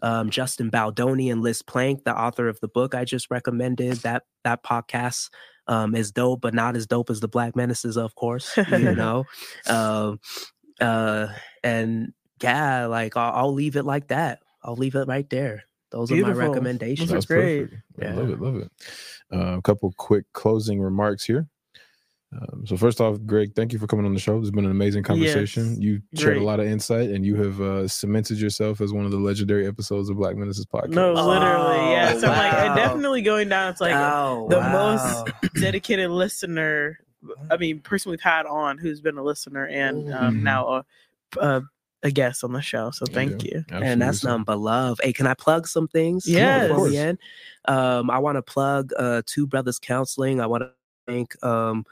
[0.03, 3.99] um, Justin Baldoni, and Liz Plank, the author of the book I just recommended.
[3.99, 5.31] That that podcast
[5.67, 8.57] um, is dope, but not as dope as the Black Menaces, of course.
[8.57, 9.25] You know,
[9.67, 10.21] um,
[10.81, 11.29] uh,
[11.63, 14.41] and yeah, like I'll, I'll, leave it like that.
[14.63, 15.65] I'll leave it right there.
[15.91, 16.33] Those Beautiful.
[16.33, 17.11] are my recommendations.
[17.11, 17.71] That's great.
[18.01, 18.15] Yeah.
[18.15, 18.41] love it.
[18.41, 18.71] Love it.
[19.33, 21.49] Uh, a couple quick closing remarks here.
[22.31, 24.39] Um, so first off, Greg, thank you for coming on the show.
[24.39, 25.71] It's been an amazing conversation.
[25.71, 26.43] Yes, you shared great.
[26.43, 29.67] a lot of insight, and you have uh, cemented yourself as one of the legendary
[29.67, 30.91] episodes of Black Menaces podcast.
[30.91, 32.19] No, literally, oh, yeah.
[32.19, 32.37] So wow.
[32.37, 33.73] like, definitely going down.
[33.73, 34.97] It's like oh, the wow.
[34.97, 36.99] most dedicated listener.
[37.51, 40.45] I mean, person we've had on who's been a listener and um, mm-hmm.
[40.45, 40.85] now a,
[41.41, 41.63] a,
[42.05, 42.91] a guest on the show.
[42.91, 43.65] So thank yeah, you.
[43.71, 44.39] And that's so.
[44.39, 45.01] but love.
[45.03, 46.29] Hey, can I plug some things?
[46.29, 47.19] Yeah, before we end?
[47.65, 50.41] Um, I want to plug uh, Two Brothers Counseling.
[50.41, 50.71] I want to
[51.09, 51.85] thank um,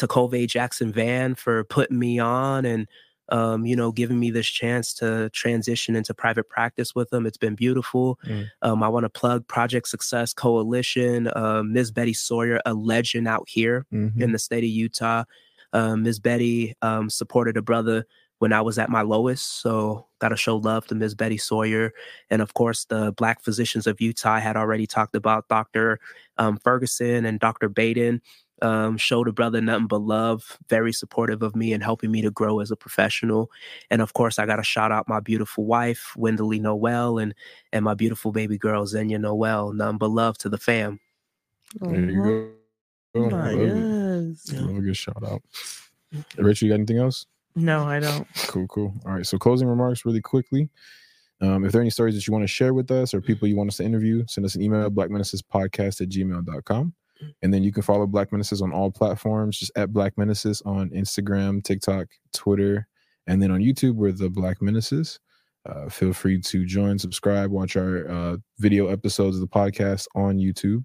[0.00, 2.88] to Cove Jackson Van for putting me on and
[3.30, 7.26] um, you know, giving me this chance to transition into private practice with them.
[7.26, 8.18] It's been beautiful.
[8.26, 8.48] Mm.
[8.62, 11.92] Um, I want to plug Project Success Coalition, uh, Ms.
[11.92, 14.20] Betty Sawyer, a legend out here mm-hmm.
[14.20, 15.24] in the state of Utah.
[15.72, 16.18] Um, Ms.
[16.18, 18.04] Betty um, supported a brother
[18.40, 19.60] when I was at my lowest.
[19.60, 21.14] So got to show love to Ms.
[21.14, 21.92] Betty Sawyer.
[22.30, 26.00] And of course, the Black Physicians of Utah had already talked about Dr.
[26.38, 27.68] Um, Ferguson and Dr.
[27.68, 28.22] Baden
[28.62, 32.30] um, showed a brother nothing but love, very supportive of me and helping me to
[32.30, 33.50] grow as a professional.
[33.90, 37.34] And of course, I got to shout out my beautiful wife, Wendeley Noel, and
[37.72, 39.72] and my beautiful baby girl, Xenia Noel.
[39.72, 41.00] Nothing but love to the fam.
[41.80, 42.50] There you go.
[43.14, 44.52] Oh, my yes.
[44.52, 45.42] Love a good shout out.
[46.36, 47.26] Rachel, you got anything else?
[47.56, 48.26] No, I don't.
[48.46, 48.94] Cool, cool.
[49.04, 49.26] All right.
[49.26, 50.68] So closing remarks really quickly.
[51.40, 53.48] Um, if there are any stories that you want to share with us or people
[53.48, 56.94] you want us to interview, send us an email, at blackmenacespodcast at gmail.com.
[57.42, 60.90] And then you can follow Black Menaces on all platforms, just at Black Menaces on
[60.90, 62.86] Instagram, TikTok, Twitter,
[63.26, 65.20] and then on YouTube, we're the Black Menaces.
[65.68, 70.38] Uh, feel free to join, subscribe, watch our uh, video episodes of the podcast on
[70.38, 70.84] YouTube.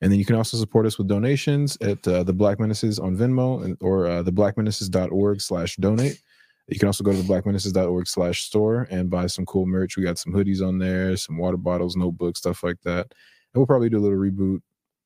[0.00, 3.16] And then you can also support us with donations at uh, the Black Menaces on
[3.16, 6.20] Venmo and, or uh, the blackmenaces.org slash donate.
[6.68, 9.96] You can also go to the blackmenaces.org slash store and buy some cool merch.
[9.96, 13.06] We got some hoodies on there, some water bottles, notebooks, stuff like that.
[13.10, 14.60] And we'll probably do a little reboot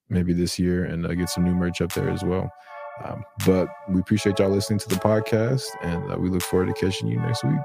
[0.09, 2.51] maybe this year and uh, get some new merch up there as well.
[3.05, 6.73] Um, but we appreciate y'all listening to the podcast and uh, we look forward to
[6.75, 7.61] catching you next week.